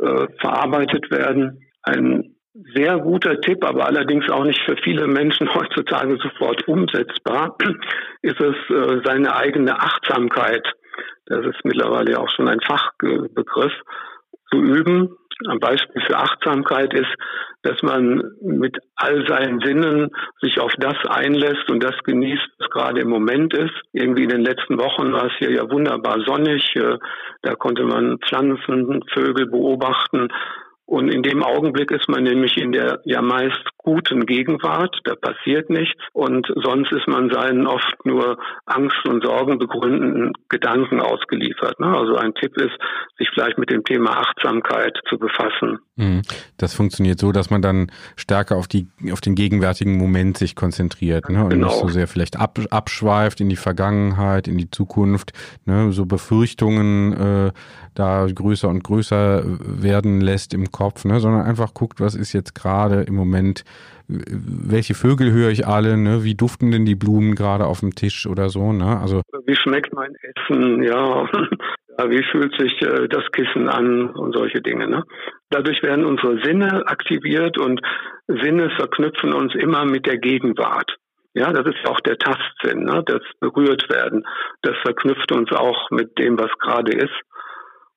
äh, 0.00 0.26
verarbeitet 0.40 1.10
werden. 1.10 1.60
Ein 1.82 2.34
sehr 2.74 2.98
guter 2.98 3.40
Tipp, 3.40 3.64
aber 3.64 3.86
allerdings 3.86 4.28
auch 4.30 4.44
nicht 4.44 4.60
für 4.64 4.76
viele 4.82 5.06
Menschen 5.06 5.52
heutzutage 5.54 6.16
sofort 6.18 6.66
umsetzbar, 6.66 7.56
ist 8.22 8.40
es, 8.40 8.56
äh, 8.70 9.00
seine 9.04 9.34
eigene 9.34 9.78
Achtsamkeit, 9.78 10.66
das 11.26 11.44
ist 11.44 11.64
mittlerweile 11.64 12.18
auch 12.18 12.30
schon 12.30 12.48
ein 12.48 12.60
Fachbegriff, 12.60 13.72
zu 14.50 14.58
üben. 14.58 15.16
Ein 15.46 15.60
Beispiel 15.60 16.02
für 16.06 16.16
Achtsamkeit 16.16 16.92
ist, 16.94 17.14
dass 17.62 17.80
man 17.82 18.22
mit 18.40 18.76
all 18.96 19.26
seinen 19.28 19.60
Sinnen 19.60 20.10
sich 20.40 20.58
auf 20.58 20.72
das 20.78 20.96
einlässt 21.08 21.70
und 21.70 21.82
das 21.82 21.96
genießt, 22.04 22.48
was 22.58 22.70
gerade 22.70 23.00
im 23.00 23.08
Moment 23.08 23.54
ist. 23.54 23.74
Irgendwie 23.92 24.24
in 24.24 24.30
den 24.30 24.44
letzten 24.44 24.78
Wochen 24.78 25.12
war 25.12 25.26
es 25.26 25.32
hier 25.38 25.52
ja 25.52 25.70
wunderbar 25.70 26.20
sonnig. 26.26 26.64
Äh, 26.74 26.98
da 27.42 27.54
konnte 27.54 27.84
man 27.84 28.18
Pflanzen, 28.18 29.04
Vögel 29.12 29.46
beobachten. 29.46 30.28
Und 30.86 31.12
in 31.12 31.22
dem 31.22 31.42
Augenblick 31.42 31.90
ist 31.90 32.08
man 32.08 32.22
nämlich 32.22 32.56
in 32.56 32.72
der 32.72 33.00
ja 33.04 33.20
meist 33.20 33.62
guten 33.88 34.26
Gegenwart, 34.26 34.94
da 35.04 35.14
passiert 35.14 35.70
nichts 35.70 36.02
und 36.12 36.46
sonst 36.56 36.92
ist 36.92 37.08
man 37.08 37.30
seinen 37.30 37.66
oft 37.66 38.04
nur 38.04 38.36
Angst 38.66 39.08
und 39.08 39.24
Sorgen 39.24 39.58
begründenden 39.58 40.34
Gedanken 40.50 41.00
ausgeliefert. 41.00 41.80
Ne? 41.80 41.86
Also 41.86 42.16
ein 42.16 42.34
Tipp 42.34 42.54
ist, 42.58 42.76
sich 43.16 43.30
vielleicht 43.32 43.56
mit 43.56 43.70
dem 43.70 43.84
Thema 43.84 44.10
Achtsamkeit 44.18 44.94
zu 45.08 45.16
befassen. 45.16 45.78
Mhm. 45.96 46.20
Das 46.58 46.74
funktioniert 46.74 47.18
so, 47.18 47.32
dass 47.32 47.48
man 47.48 47.62
dann 47.62 47.90
stärker 48.16 48.56
auf 48.56 48.68
die 48.68 48.88
auf 49.10 49.22
den 49.22 49.34
gegenwärtigen 49.34 49.96
Moment 49.96 50.36
sich 50.36 50.54
konzentriert 50.54 51.30
ne? 51.30 51.44
und 51.44 51.50
genau. 51.50 51.68
nicht 51.68 51.78
so 51.78 51.88
sehr 51.88 52.08
vielleicht 52.08 52.38
ab, 52.38 52.58
abschweift 52.68 53.40
in 53.40 53.48
die 53.48 53.56
Vergangenheit, 53.56 54.48
in 54.48 54.58
die 54.58 54.70
Zukunft, 54.70 55.32
ne? 55.64 55.92
so 55.92 56.04
Befürchtungen 56.04 57.12
äh, 57.14 57.52
da 57.94 58.26
größer 58.26 58.68
und 58.68 58.84
größer 58.84 59.44
werden 59.60 60.20
lässt 60.20 60.52
im 60.52 60.70
Kopf, 60.70 61.06
ne? 61.06 61.20
sondern 61.20 61.46
einfach 61.46 61.72
guckt, 61.72 62.00
was 62.00 62.14
ist 62.14 62.34
jetzt 62.34 62.54
gerade 62.54 63.00
im 63.00 63.14
Moment 63.14 63.64
welche 64.08 64.94
Vögel 64.94 65.32
höre 65.32 65.50
ich 65.50 65.66
alle, 65.66 65.96
ne? 65.98 66.24
Wie 66.24 66.34
duften 66.34 66.70
denn 66.70 66.86
die 66.86 66.94
Blumen 66.94 67.34
gerade 67.34 67.66
auf 67.66 67.80
dem 67.80 67.94
Tisch 67.94 68.26
oder 68.26 68.48
so, 68.48 68.72
ne? 68.72 68.98
Also 69.00 69.22
wie 69.46 69.54
schmeckt 69.54 69.92
mein 69.92 70.14
Essen, 70.22 70.82
ja. 70.82 71.28
wie 72.08 72.24
fühlt 72.30 72.58
sich 72.58 72.80
äh, 72.82 73.06
das 73.08 73.24
Kissen 73.32 73.68
an 73.68 74.10
und 74.10 74.34
solche 74.34 74.62
Dinge, 74.62 74.88
ne? 74.88 75.04
Dadurch 75.50 75.82
werden 75.82 76.06
unsere 76.06 76.42
Sinne 76.42 76.86
aktiviert 76.86 77.58
und 77.58 77.80
Sinne 78.26 78.70
verknüpfen 78.76 79.34
uns 79.34 79.54
immer 79.54 79.84
mit 79.84 80.06
der 80.06 80.18
Gegenwart. 80.18 80.96
Ja, 81.34 81.52
das 81.52 81.66
ist 81.66 81.86
auch 81.86 82.00
der 82.00 82.18
Tastsinn, 82.18 82.84
ne? 82.84 83.02
das 83.06 83.20
berührt 83.38 83.88
werden. 83.90 84.26
Das 84.62 84.76
verknüpft 84.82 85.30
uns 85.30 85.52
auch 85.52 85.90
mit 85.90 86.18
dem, 86.18 86.38
was 86.38 86.50
gerade 86.58 86.92
ist. 86.92 87.14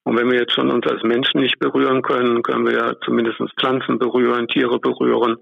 Und 0.04 0.17
wenn 0.17 0.30
wir 0.30 0.39
jetzt 0.39 0.54
schon 0.54 0.71
uns 0.71 0.86
als 0.86 1.02
Menschen 1.04 1.41
nicht 1.41 1.58
berühren 1.60 2.02
können, 2.02 2.43
können 2.43 2.67
wir 2.67 2.74
ja 2.74 2.93
zumindest 3.04 3.39
Pflanzen 3.60 4.00
berühren, 4.00 4.47
Tiere 4.47 4.80
berühren 4.80 5.38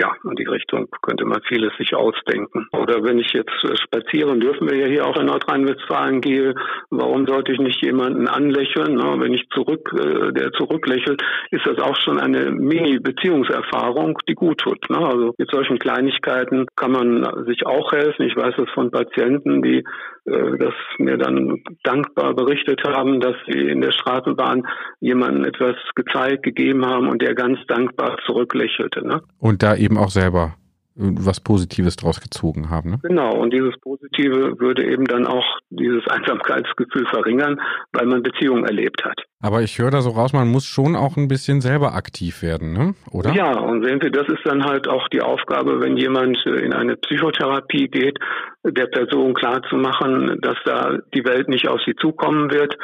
ja, 0.00 0.14
in 0.24 0.36
die 0.36 0.46
Richtung 0.46 0.88
könnte 1.02 1.24
man 1.26 1.42
vieles 1.42 1.72
sich 1.76 1.94
ausdenken. 1.94 2.66
Oder 2.72 3.04
wenn 3.04 3.18
ich 3.18 3.32
jetzt 3.32 3.64
äh, 3.64 3.76
spazieren, 3.76 4.40
dürfen 4.40 4.68
wir 4.70 4.76
ja 4.78 4.86
hier 4.86 5.06
auch 5.06 5.16
in 5.18 5.26
Nordrhein-Westfalen 5.26 6.20
gehe, 6.20 6.54
warum 6.90 7.26
sollte 7.26 7.52
ich 7.52 7.58
nicht 7.58 7.82
jemanden 7.84 8.26
anlächeln? 8.26 8.94
Ne? 8.94 9.16
Wenn 9.18 9.34
ich 9.34 9.46
zurück, 9.50 9.92
äh, 9.94 10.32
der 10.32 10.52
zurücklächelt, 10.52 11.22
ist 11.50 11.66
das 11.66 11.78
auch 11.78 11.96
schon 11.96 12.18
eine 12.18 12.50
Mini-Beziehungserfahrung, 12.50 14.18
die 14.26 14.34
gut 14.34 14.58
tut. 14.58 14.88
Ne? 14.88 14.98
Also 14.98 15.34
mit 15.36 15.50
solchen 15.50 15.78
Kleinigkeiten 15.78 16.66
kann 16.76 16.92
man 16.92 17.44
sich 17.46 17.66
auch 17.66 17.92
helfen. 17.92 18.26
Ich 18.26 18.36
weiß 18.36 18.54
es 18.56 18.70
von 18.70 18.90
Patienten, 18.90 19.62
die 19.62 19.84
äh, 20.26 20.58
das 20.58 20.74
mir 20.98 21.16
dann 21.16 21.62
dankbar 21.82 22.34
berichtet 22.34 22.82
haben, 22.84 23.20
dass 23.20 23.36
sie 23.46 23.58
in 23.58 23.80
der 23.80 23.92
Straßenbahn 23.92 24.66
jemanden 25.00 25.44
etwas 25.44 25.76
gezeigt, 25.94 26.42
gegeben 26.42 26.84
haben 26.86 27.08
und 27.08 27.22
der 27.22 27.34
ganz 27.34 27.58
dankbar 27.68 28.16
zurücklächelte. 28.26 29.06
Ne? 29.06 29.22
Und 29.38 29.62
da 29.62 29.74
eben 29.76 29.96
auch 29.96 30.10
selber 30.10 30.54
was 30.94 31.40
Positives 31.40 31.96
draus 31.96 32.20
gezogen 32.20 32.68
haben. 32.68 32.90
Ne? 32.90 32.98
Genau, 33.02 33.34
und 33.34 33.52
dieses 33.52 33.78
Positive 33.80 34.58
würde 34.58 34.84
eben 34.84 35.06
dann 35.06 35.26
auch 35.26 35.44
dieses 35.70 36.06
Einsamkeitsgefühl 36.08 37.06
verringern, 37.06 37.60
weil 37.92 38.06
man 38.06 38.22
Beziehungen 38.22 38.64
erlebt 38.64 39.04
hat. 39.04 39.22
Aber 39.42 39.62
ich 39.62 39.78
höre 39.78 39.90
da 39.90 40.02
so 40.02 40.10
raus, 40.10 40.34
man 40.34 40.48
muss 40.48 40.66
schon 40.66 40.94
auch 40.94 41.16
ein 41.16 41.28
bisschen 41.28 41.62
selber 41.62 41.94
aktiv 41.94 42.42
werden, 42.42 42.74
ne? 42.74 42.94
oder? 43.10 43.32
Ja, 43.32 43.58
und 43.58 43.82
sehen 43.82 43.98
Sie, 44.02 44.10
das 44.10 44.28
ist 44.28 44.44
dann 44.44 44.64
halt 44.64 44.86
auch 44.86 45.08
die 45.08 45.22
Aufgabe, 45.22 45.80
wenn 45.80 45.96
jemand 45.96 46.44
in 46.44 46.74
eine 46.74 46.96
Psychotherapie 46.96 47.88
geht, 47.88 48.18
der 48.64 48.86
Person 48.86 49.32
klarzumachen, 49.32 50.40
dass 50.42 50.58
da 50.66 50.98
die 51.14 51.24
Welt 51.24 51.48
nicht 51.48 51.68
auf 51.68 51.80
sie 51.86 51.94
zukommen 51.96 52.50
wird, 52.50 52.76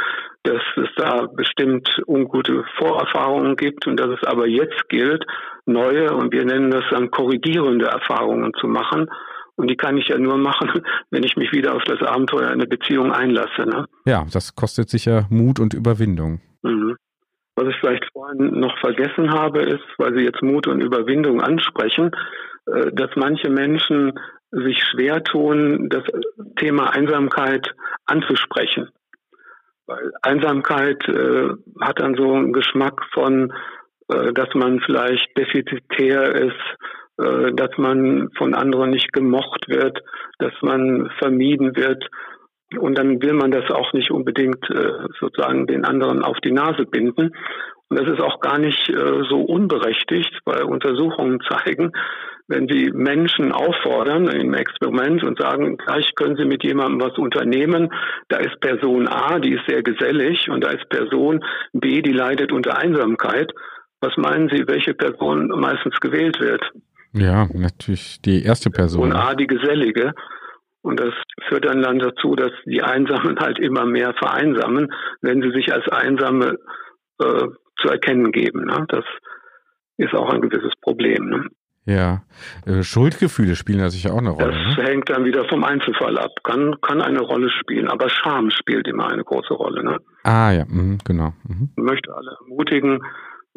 dass 0.44 0.62
es 0.76 0.88
da 0.96 1.26
bestimmt 1.26 2.00
ungute 2.06 2.64
Vorerfahrungen 2.78 3.56
gibt 3.56 3.86
und 3.86 4.00
dass 4.00 4.08
es 4.08 4.26
aber 4.26 4.46
jetzt 4.46 4.88
gilt, 4.88 5.26
neue, 5.66 6.14
und 6.14 6.32
wir 6.32 6.46
nennen 6.46 6.70
das 6.70 6.84
dann 6.90 7.10
korrigierende 7.10 7.86
Erfahrungen 7.86 8.52
zu 8.54 8.66
machen 8.66 9.08
Und 9.56 9.70
die 9.70 9.76
kann 9.76 9.96
ich 9.96 10.08
ja 10.08 10.18
nur 10.18 10.38
machen, 10.38 10.70
wenn 11.10 11.24
ich 11.24 11.36
mich 11.36 11.52
wieder 11.52 11.74
auf 11.74 11.82
das 11.84 12.00
Abenteuer 12.02 12.48
einer 12.48 12.66
Beziehung 12.66 13.12
einlasse. 13.12 13.62
Ne? 13.62 13.86
Ja, 14.06 14.24
das 14.32 14.54
kostet 14.54 14.88
sicher 14.88 15.26
Mut 15.30 15.58
und 15.58 15.74
Überwindung. 15.74 16.40
Mhm. 16.62 16.96
Was 17.56 17.68
ich 17.68 17.76
vielleicht 17.80 18.04
vorhin 18.12 18.60
noch 18.60 18.78
vergessen 18.78 19.32
habe, 19.32 19.62
ist, 19.62 19.84
weil 19.98 20.14
Sie 20.14 20.22
jetzt 20.22 20.42
Mut 20.42 20.66
und 20.66 20.80
Überwindung 20.80 21.40
ansprechen, 21.40 22.12
äh, 22.66 22.92
dass 22.92 23.10
manche 23.16 23.50
Menschen 23.50 24.12
sich 24.52 24.82
schwer 24.90 25.22
tun, 25.24 25.88
das 25.88 26.04
Thema 26.56 26.90
Einsamkeit 26.90 27.74
anzusprechen. 28.04 28.90
Weil 29.86 30.12
Einsamkeit 30.22 31.02
äh, 31.08 31.48
hat 31.80 32.00
dann 32.00 32.14
so 32.14 32.32
einen 32.32 32.52
Geschmack 32.52 33.02
von, 33.12 33.52
äh, 34.08 34.32
dass 34.32 34.48
man 34.54 34.80
vielleicht 34.80 35.36
defizitär 35.36 36.34
ist, 36.34 36.76
äh, 37.18 37.52
dass 37.54 37.70
man 37.76 38.28
von 38.36 38.54
anderen 38.54 38.90
nicht 38.90 39.12
gemocht 39.12 39.68
wird, 39.68 40.02
dass 40.38 40.52
man 40.62 41.10
vermieden 41.18 41.76
wird. 41.76 42.04
Und 42.78 42.98
dann 42.98 43.22
will 43.22 43.34
man 43.34 43.50
das 43.50 43.70
auch 43.70 43.92
nicht 43.92 44.10
unbedingt 44.10 44.68
äh, 44.70 45.06
sozusagen 45.20 45.66
den 45.66 45.84
anderen 45.84 46.24
auf 46.24 46.38
die 46.40 46.52
Nase 46.52 46.84
binden. 46.84 47.32
Und 47.88 48.00
das 48.00 48.08
ist 48.08 48.20
auch 48.20 48.40
gar 48.40 48.58
nicht 48.58 48.88
äh, 48.88 49.22
so 49.28 49.42
unberechtigt, 49.42 50.40
weil 50.44 50.64
Untersuchungen 50.64 51.40
zeigen, 51.48 51.92
wenn 52.48 52.68
Sie 52.68 52.90
Menschen 52.92 53.52
auffordern 53.52 54.28
im 54.28 54.54
Experiment 54.54 55.24
und 55.24 55.38
sagen, 55.38 55.76
gleich 55.78 56.14
können 56.14 56.36
Sie 56.36 56.44
mit 56.44 56.62
jemandem 56.62 57.00
was 57.00 57.18
unternehmen, 57.18 57.92
da 58.28 58.38
ist 58.38 58.60
Person 58.60 59.08
A, 59.08 59.40
die 59.40 59.54
ist 59.54 59.66
sehr 59.66 59.82
gesellig 59.82 60.48
und 60.48 60.62
da 60.62 60.70
ist 60.70 60.88
Person 60.88 61.44
B, 61.72 62.02
die 62.02 62.12
leidet 62.12 62.52
unter 62.52 62.78
Einsamkeit. 62.78 63.52
Was 64.00 64.16
meinen 64.16 64.48
Sie, 64.48 64.66
welche 64.68 64.94
Person 64.94 65.48
meistens 65.48 65.98
gewählt 66.00 66.38
wird? 66.38 66.62
Ja, 67.12 67.48
natürlich 67.52 68.20
die 68.22 68.44
erste 68.44 68.70
Person. 68.70 69.04
Und 69.04 69.12
A, 69.12 69.34
die 69.34 69.46
gesellige. 69.46 70.12
Und 70.86 71.00
das 71.00 71.12
führt 71.48 71.64
dann, 71.64 71.82
dann 71.82 71.98
dazu, 71.98 72.36
dass 72.36 72.52
die 72.64 72.80
Einsamen 72.80 73.36
halt 73.40 73.58
immer 73.58 73.84
mehr 73.86 74.14
vereinsamen, 74.14 74.92
wenn 75.20 75.42
sie 75.42 75.50
sich 75.50 75.72
als 75.72 75.88
Einsame 75.88 76.58
äh, 77.18 77.46
zu 77.80 77.88
erkennen 77.88 78.30
geben. 78.30 78.66
Ne? 78.66 78.86
Das 78.88 79.04
ist 79.96 80.14
auch 80.14 80.32
ein 80.32 80.40
gewisses 80.40 80.72
Problem. 80.80 81.28
Ne? 81.28 81.44
Ja, 81.86 82.22
äh, 82.66 82.84
Schuldgefühle 82.84 83.56
spielen 83.56 83.80
da 83.80 83.90
sicher 83.90 84.12
auch 84.12 84.18
eine 84.18 84.30
Rolle. 84.30 84.52
Das 84.52 84.76
ne? 84.76 84.84
hängt 84.84 85.10
dann 85.10 85.24
wieder 85.24 85.44
vom 85.48 85.64
Einzelfall 85.64 86.18
ab. 86.18 86.30
Kann, 86.44 86.76
kann 86.82 87.02
eine 87.02 87.20
Rolle 87.20 87.50
spielen, 87.50 87.88
aber 87.88 88.08
Scham 88.08 88.50
spielt 88.50 88.86
immer 88.86 89.10
eine 89.10 89.24
große 89.24 89.54
Rolle. 89.54 89.82
Ne? 89.82 89.98
Ah 90.22 90.52
ja, 90.52 90.66
mhm, 90.68 90.98
genau. 91.04 91.32
Mhm. 91.48 91.70
Ich 91.76 91.82
möchte 91.82 92.14
alle 92.14 92.36
ermutigen, 92.42 93.00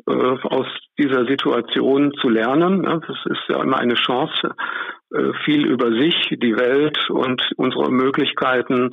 aus 0.10 0.68
dieser 0.98 1.26
Situation 1.26 2.14
zu 2.20 2.30
lernen. 2.30 2.82
Ne? 2.82 3.02
Das 3.08 3.18
ist 3.26 3.44
ja 3.48 3.62
immer 3.62 3.78
eine 3.78 3.96
Chance, 3.96 4.56
äh, 5.14 5.32
viel 5.46 5.66
über 5.66 5.92
sich, 5.92 6.16
die 6.32 6.56
Welt 6.56 6.98
und 7.10 7.42
unsere 7.58 7.92
Möglichkeiten 7.92 8.92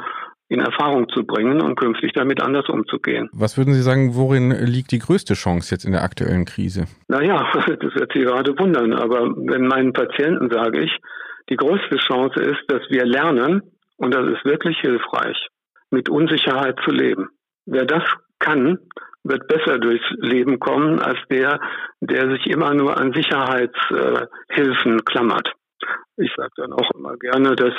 in 0.48 0.60
Erfahrung 0.60 1.08
zu 1.08 1.24
bringen 1.24 1.60
und 1.60 1.74
künftig 1.76 2.12
damit 2.12 2.40
anders 2.40 2.68
umzugehen. 2.68 3.28
Was 3.32 3.58
würden 3.58 3.74
Sie 3.74 3.82
sagen, 3.82 4.14
worin 4.14 4.50
liegt 4.50 4.92
die 4.92 5.00
größte 5.00 5.34
Chance 5.34 5.74
jetzt 5.74 5.84
in 5.84 5.92
der 5.92 6.04
aktuellen 6.04 6.44
Krise? 6.44 6.86
Naja, 7.08 7.44
das 7.66 7.94
wird 7.94 8.12
Sie 8.14 8.20
gerade 8.20 8.56
wundern, 8.58 8.92
aber 8.92 9.34
wenn 9.36 9.66
meinen 9.66 9.92
Patienten 9.92 10.50
sage 10.50 10.84
ich, 10.84 10.96
die 11.50 11.56
größte 11.56 11.96
Chance 11.96 12.40
ist, 12.40 12.62
dass 12.68 12.82
wir 12.90 13.04
lernen, 13.04 13.62
und 13.96 14.14
das 14.14 14.26
ist 14.26 14.44
wirklich 14.44 14.78
hilfreich, 14.80 15.36
mit 15.90 16.08
Unsicherheit 16.08 16.76
zu 16.84 16.90
leben. 16.90 17.28
Wer 17.66 17.84
das 17.84 18.02
kann, 18.38 18.78
wird 19.28 19.46
besser 19.48 19.78
durchs 19.78 20.08
Leben 20.18 20.58
kommen 20.58 21.00
als 21.00 21.18
der, 21.30 21.60
der 22.00 22.30
sich 22.30 22.46
immer 22.46 22.74
nur 22.74 22.96
an 22.96 23.12
Sicherheitshilfen 23.12 25.04
klammert. 25.04 25.52
Ich 26.16 26.32
sage 26.36 26.52
dann 26.56 26.72
auch 26.72 26.90
immer 26.94 27.16
gerne, 27.16 27.54
dass 27.56 27.74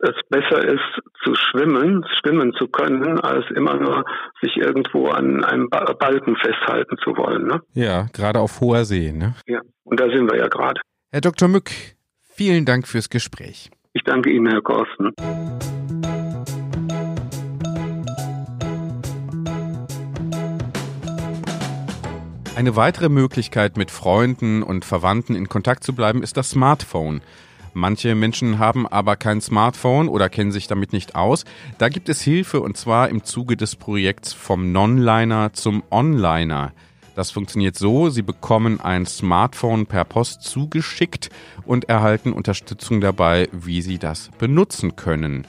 es 0.00 0.14
besser 0.28 0.64
ist 0.64 1.00
zu 1.22 1.34
schwimmen, 1.34 2.04
schwimmen 2.20 2.52
zu 2.54 2.68
können, 2.68 3.20
als 3.20 3.44
immer 3.54 3.76
nur 3.76 4.04
sich 4.42 4.56
irgendwo 4.56 5.08
an 5.08 5.44
einem 5.44 5.70
Balken 5.70 6.36
festhalten 6.36 6.96
zu 7.02 7.16
wollen. 7.16 7.46
Ne? 7.46 7.60
Ja, 7.72 8.06
gerade 8.12 8.40
auf 8.40 8.60
hoher 8.60 8.84
See. 8.84 9.12
Ne? 9.12 9.34
Ja, 9.46 9.60
und 9.84 10.00
da 10.00 10.08
sind 10.10 10.30
wir 10.30 10.38
ja 10.38 10.48
gerade. 10.48 10.80
Herr 11.10 11.20
Dr. 11.20 11.48
Mück, 11.48 11.70
vielen 12.20 12.64
Dank 12.64 12.86
fürs 12.86 13.08
Gespräch. 13.08 13.70
Ich 13.92 14.02
danke 14.02 14.30
Ihnen, 14.30 14.48
Herr 14.48 14.62
Korsten. 14.62 15.12
Eine 22.56 22.76
weitere 22.76 23.08
Möglichkeit, 23.08 23.76
mit 23.76 23.90
Freunden 23.90 24.62
und 24.62 24.84
Verwandten 24.84 25.34
in 25.34 25.48
Kontakt 25.48 25.82
zu 25.82 25.92
bleiben, 25.92 26.22
ist 26.22 26.36
das 26.36 26.50
Smartphone. 26.50 27.20
Manche 27.72 28.14
Menschen 28.14 28.60
haben 28.60 28.86
aber 28.86 29.16
kein 29.16 29.40
Smartphone 29.40 30.08
oder 30.08 30.28
kennen 30.28 30.52
sich 30.52 30.68
damit 30.68 30.92
nicht 30.92 31.16
aus. 31.16 31.44
Da 31.78 31.88
gibt 31.88 32.08
es 32.08 32.22
Hilfe 32.22 32.60
und 32.60 32.76
zwar 32.76 33.08
im 33.08 33.24
Zuge 33.24 33.56
des 33.56 33.74
Projekts 33.74 34.32
vom 34.32 34.70
Nonliner 34.70 35.52
zum 35.52 35.82
Onliner. 35.90 36.72
Das 37.16 37.32
funktioniert 37.32 37.76
so, 37.76 38.08
Sie 38.08 38.22
bekommen 38.22 38.80
ein 38.80 39.04
Smartphone 39.04 39.86
per 39.86 40.04
Post 40.04 40.42
zugeschickt 40.42 41.30
und 41.64 41.88
erhalten 41.88 42.32
Unterstützung 42.32 43.00
dabei, 43.00 43.48
wie 43.50 43.82
Sie 43.82 43.98
das 43.98 44.30
benutzen 44.38 44.94
können. 44.94 45.44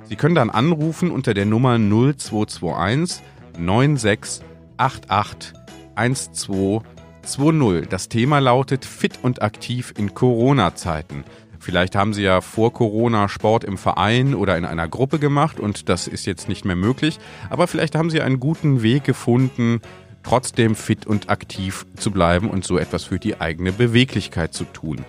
Sie 0.08 0.16
können 0.16 0.34
dann 0.34 0.50
anrufen 0.50 1.12
unter 1.12 1.32
der 1.32 1.46
Nummer 1.46 1.78
0221 1.78 3.22
9688 3.56 5.54
1220. 5.94 7.88
Das 7.88 8.08
Thema 8.08 8.40
lautet 8.40 8.84
Fit 8.84 9.20
und 9.22 9.40
aktiv 9.40 9.94
in 9.96 10.12
Corona-Zeiten. 10.12 11.22
Vielleicht 11.60 11.96
haben 11.96 12.12
Sie 12.12 12.22
ja 12.22 12.42
vor 12.42 12.74
Corona 12.74 13.28
Sport 13.28 13.64
im 13.64 13.78
Verein 13.78 14.34
oder 14.34 14.58
in 14.58 14.66
einer 14.66 14.86
Gruppe 14.86 15.18
gemacht 15.18 15.58
und 15.60 15.88
das 15.88 16.08
ist 16.08 16.26
jetzt 16.26 16.46
nicht 16.48 16.66
mehr 16.66 16.76
möglich. 16.76 17.18
Aber 17.48 17.66
vielleicht 17.68 17.94
haben 17.94 18.10
Sie 18.10 18.20
einen 18.20 18.38
guten 18.38 18.82
Weg 18.82 19.04
gefunden, 19.04 19.80
trotzdem 20.24 20.74
fit 20.74 21.06
und 21.06 21.30
aktiv 21.30 21.86
zu 21.96 22.10
bleiben 22.10 22.50
und 22.50 22.64
so 22.64 22.78
etwas 22.78 23.04
für 23.04 23.20
die 23.20 23.40
eigene 23.40 23.70
Beweglichkeit 23.72 24.52
zu 24.52 24.64
tun. 24.64 25.04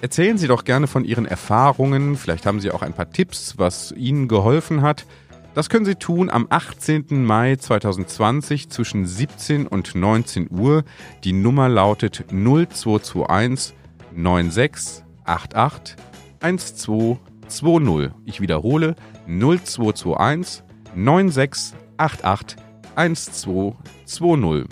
Erzählen 0.00 0.38
Sie 0.38 0.46
doch 0.46 0.64
gerne 0.64 0.86
von 0.86 1.04
Ihren 1.04 1.26
Erfahrungen, 1.26 2.16
vielleicht 2.16 2.46
haben 2.46 2.60
Sie 2.60 2.70
auch 2.70 2.80
ein 2.80 2.94
paar 2.94 3.10
Tipps, 3.10 3.58
was 3.58 3.92
Ihnen 3.92 4.28
geholfen 4.28 4.80
hat. 4.80 5.04
Das 5.52 5.68
können 5.68 5.84
Sie 5.84 5.96
tun 5.96 6.30
am 6.30 6.46
18. 6.48 7.24
Mai 7.24 7.56
2020 7.56 8.70
zwischen 8.70 9.04
17 9.04 9.66
und 9.66 9.94
19 9.94 10.48
Uhr. 10.50 10.84
Die 11.24 11.32
Nummer 11.32 11.68
lautet 11.68 12.24
0221 12.30 13.74
9688 14.12 15.96
1220. 16.40 18.12
Ich 18.24 18.40
wiederhole 18.40 18.94
0221 19.26 20.62
9688 20.94 22.69
1220. 22.96 24.66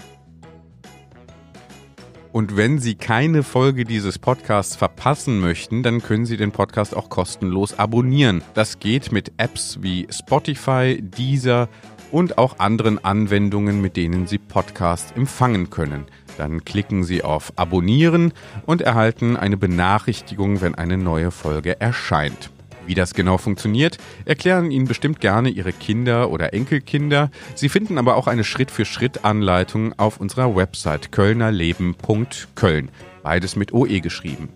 Und 2.32 2.56
wenn 2.56 2.78
Sie 2.78 2.94
keine 2.94 3.42
Folge 3.42 3.84
dieses 3.84 4.18
Podcasts 4.18 4.76
verpassen 4.76 5.40
möchten, 5.40 5.82
dann 5.82 6.02
können 6.02 6.26
Sie 6.26 6.36
den 6.36 6.52
Podcast 6.52 6.94
auch 6.94 7.08
kostenlos 7.08 7.78
abonnieren. 7.78 8.42
Das 8.54 8.78
geht 8.78 9.12
mit 9.12 9.32
Apps 9.38 9.78
wie 9.80 10.06
Spotify, 10.10 11.00
Deezer 11.00 11.68
und 12.10 12.38
auch 12.38 12.58
anderen 12.58 13.02
Anwendungen, 13.04 13.80
mit 13.80 13.96
denen 13.96 14.26
Sie 14.26 14.38
Podcasts 14.38 15.12
empfangen 15.12 15.70
können. 15.70 16.06
Dann 16.36 16.64
klicken 16.64 17.02
Sie 17.02 17.24
auf 17.24 17.52
Abonnieren 17.56 18.32
und 18.66 18.82
erhalten 18.82 19.36
eine 19.36 19.56
Benachrichtigung, 19.56 20.60
wenn 20.60 20.74
eine 20.74 20.96
neue 20.96 21.30
Folge 21.30 21.80
erscheint. 21.80 22.50
Wie 22.88 22.94
das 22.94 23.12
genau 23.12 23.36
funktioniert, 23.36 23.98
erklären 24.24 24.70
Ihnen 24.70 24.86
bestimmt 24.86 25.20
gerne 25.20 25.50
Ihre 25.50 25.74
Kinder 25.74 26.30
oder 26.30 26.54
Enkelkinder. 26.54 27.30
Sie 27.54 27.68
finden 27.68 27.98
aber 27.98 28.16
auch 28.16 28.26
eine 28.26 28.44
Schritt-für-Schritt-Anleitung 28.44 29.92
auf 29.98 30.18
unserer 30.18 30.56
Website 30.56 31.12
kölnerleben.köln. 31.12 32.90
Beides 33.22 33.56
mit 33.56 33.74
OE 33.74 34.00
geschrieben. 34.00 34.48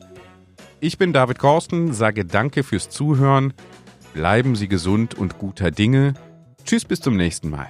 Ich 0.81 0.97
bin 0.97 1.13
David 1.13 1.39
Korsten, 1.41 1.93
sage 1.93 2.25
Danke 2.25 2.63
fürs 2.63 2.89
Zuhören. 2.89 3.53
Bleiben 4.15 4.57
Sie 4.57 4.67
gesund 4.67 5.15
und 5.15 5.39
guter 5.39 5.71
Dinge. 5.71 6.15
Tschüss, 6.65 6.87
bis 6.87 7.03
zum 7.03 7.19
nächsten 7.19 7.51
Mal. 7.51 7.69